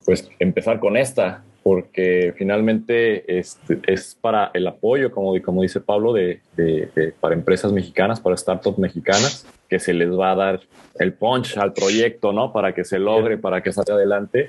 pues 0.05 0.31
empezar 0.39 0.81
con 0.81 0.97
esta, 0.97 1.45
porque 1.69 2.33
finalmente 2.39 3.39
es, 3.39 3.61
es, 3.87 4.17
para 4.19 4.51
el 4.55 4.67
apoyo, 4.67 5.11
como, 5.13 5.39
como 5.43 5.61
dice 5.61 5.81
Pablo, 5.81 6.15
de, 6.15 6.41
de, 6.57 6.89
de, 6.97 7.13
para 7.21 7.35
empresas 7.35 7.73
mexicanas, 7.73 8.21
para 8.21 8.39
startups 8.39 8.79
mexicanas, 8.79 9.47
que 9.69 9.79
se 9.79 9.93
les 9.93 10.11
va 10.11 10.33
a 10.33 10.35
dar 10.35 10.61
el 10.99 11.13
punch 11.13 11.59
al 11.59 11.75
proyecto, 11.75 12.33
¿no? 12.33 12.55
Para 12.55 12.75
que 12.75 12.85
se 12.85 12.99
logre, 12.99 13.37
para 13.37 13.63
que 13.63 13.71
salga 13.71 13.97
adelante. 13.97 14.49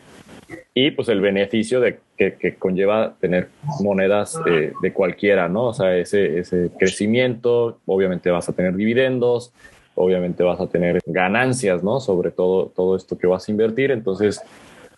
Y 0.73 0.91
pues 0.91 1.10
el 1.10 1.19
beneficio 1.19 1.82
de 1.82 1.99
que, 2.15 2.36
que 2.36 2.55
conlleva 2.55 3.15
tener 3.19 3.49
monedas 3.82 4.41
de, 4.45 4.71
de, 4.82 4.93
cualquiera, 4.93 5.49
¿no? 5.49 5.65
O 5.65 5.73
sea, 5.73 5.97
ese, 5.97 6.39
ese 6.39 6.71
crecimiento, 6.79 7.79
obviamente 7.86 8.32
vas 8.32 8.47
a 8.47 8.53
tener 8.53 8.77
dividendos, 8.77 9.51
obviamente 9.95 10.41
vas 10.43 10.62
a 10.62 10.67
tener 10.67 11.01
ganancias, 11.05 11.84
¿no? 11.84 11.99
Sobre 11.99 12.32
todo, 12.32 12.67
todo 12.67 12.95
esto 12.95 13.17
que 13.17 13.27
vas 13.27 13.49
a 13.49 13.51
invertir. 13.51 13.91
Entonces, 13.91 14.41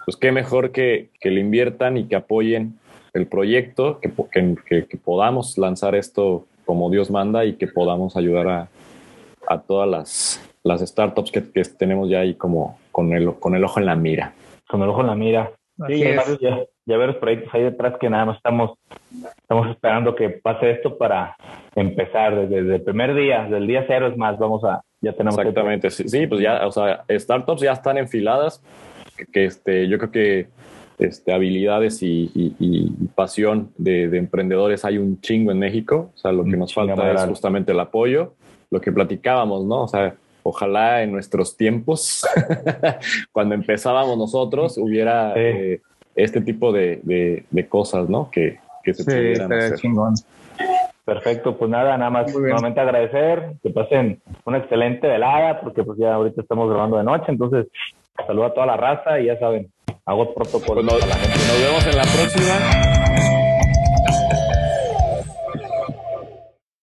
pues 0.05 0.17
qué 0.17 0.31
mejor 0.31 0.71
que, 0.71 1.09
que 1.19 1.29
le 1.29 1.41
inviertan 1.41 1.97
y 1.97 2.05
que 2.05 2.15
apoyen 2.15 2.79
el 3.13 3.27
proyecto, 3.27 3.99
que, 3.99 4.11
que, 4.31 4.87
que, 4.87 4.97
podamos 4.97 5.57
lanzar 5.57 5.95
esto 5.95 6.45
como 6.65 6.89
Dios 6.89 7.11
manda 7.11 7.45
y 7.45 7.53
que 7.53 7.67
podamos 7.67 8.15
ayudar 8.15 8.47
a, 8.47 8.69
a 9.47 9.61
todas 9.61 9.89
las, 9.89 10.53
las 10.63 10.81
startups 10.81 11.31
que, 11.31 11.51
que, 11.51 11.63
tenemos 11.77 12.09
ya 12.09 12.19
ahí 12.19 12.35
como 12.35 12.79
con 12.91 13.13
el, 13.13 13.33
con 13.35 13.55
el 13.55 13.63
ojo 13.63 13.79
en 13.79 13.85
la 13.85 13.95
mira. 13.95 14.33
Con 14.67 14.81
el 14.81 14.89
ojo 14.89 15.01
en 15.01 15.07
la 15.07 15.15
mira. 15.15 15.51
Sí, 15.87 15.99
ya, 15.99 16.59
ya 16.85 16.97
ver 16.97 17.07
los 17.07 17.17
proyectos 17.17 17.53
ahí 17.53 17.63
detrás 17.63 17.97
que 17.99 18.09
nada 18.09 18.25
más 18.25 18.37
estamos, 18.37 18.77
estamos 19.37 19.69
esperando 19.69 20.15
que 20.15 20.29
pase 20.29 20.71
esto 20.71 20.97
para 20.97 21.35
empezar 21.75 22.35
desde, 22.35 22.63
desde 22.63 22.75
el 22.75 22.81
primer 22.83 23.15
día, 23.15 23.45
del 23.45 23.65
día 23.65 23.85
cero 23.87 24.07
es 24.07 24.17
más, 24.17 24.37
vamos 24.37 24.63
a, 24.63 24.81
ya 25.01 25.13
tenemos. 25.13 25.39
Exactamente, 25.39 25.89
sí, 25.89 26.07
sí, 26.07 26.27
pues 26.27 26.41
ya, 26.41 26.67
o 26.67 26.71
sea, 26.71 27.03
startups 27.09 27.61
ya 27.61 27.71
están 27.71 27.97
enfiladas, 27.97 28.63
que 29.31 29.45
este, 29.45 29.87
yo 29.87 29.97
creo 29.97 30.11
que 30.11 30.47
este, 31.01 31.33
habilidades 31.33 32.03
y, 32.03 32.31
y, 32.35 32.55
y 32.59 33.07
pasión 33.15 33.71
de, 33.77 34.07
de, 34.07 34.17
emprendedores 34.17 34.85
hay 34.85 34.97
un 34.97 35.19
chingo 35.19 35.51
en 35.51 35.59
México. 35.59 36.11
O 36.13 36.17
sea, 36.17 36.31
lo 36.31 36.43
que 36.43 36.55
nos 36.55 36.73
falta 36.73 37.11
es 37.11 37.25
justamente 37.25 37.71
el 37.71 37.79
apoyo, 37.79 38.33
lo 38.69 38.79
que 38.79 38.91
platicábamos, 38.91 39.65
¿no? 39.65 39.83
O 39.83 39.87
sea, 39.87 40.15
ojalá 40.43 41.01
en 41.01 41.11
nuestros 41.11 41.57
tiempos, 41.57 42.23
cuando 43.31 43.55
empezábamos 43.55 44.17
nosotros, 44.17 44.77
hubiera 44.77 45.33
sí. 45.33 45.39
eh, 45.39 45.81
este 46.15 46.41
tipo 46.41 46.71
de, 46.71 46.99
de, 47.03 47.45
de, 47.49 47.67
cosas, 47.67 48.09
¿no? 48.09 48.29
Que, 48.31 48.59
que 48.83 48.93
se 48.93 49.03
sí, 49.03 49.09
pudieran 49.09 49.53
hacer. 49.53 49.77
Chingón. 49.77 50.13
Perfecto, 51.03 51.57
pues 51.57 51.69
nada, 51.69 51.97
nada 51.97 52.11
más 52.11 52.33
nuevamente 52.33 52.79
agradecer, 52.79 53.53
que 53.63 53.71
pasen 53.71 54.21
una 54.45 54.59
excelente 54.59 55.07
velada, 55.07 55.61
porque 55.61 55.83
pues 55.83 55.97
ya 55.97 56.13
ahorita 56.13 56.41
estamos 56.41 56.69
grabando 56.69 56.97
de 56.97 57.03
noche, 57.03 57.25
entonces 57.27 57.67
Saluda 58.27 58.47
a 58.47 58.53
toda 58.53 58.65
la 58.65 58.77
raza 58.77 59.19
y 59.19 59.25
ya 59.25 59.39
saben, 59.39 59.71
hago 60.05 60.33
protocolo 60.33 60.81
pues 60.81 60.85
nos. 60.85 61.07
Nos 61.07 61.61
vemos 61.61 61.85
en 61.87 61.97
la 61.97 62.03
próxima. 62.03 63.10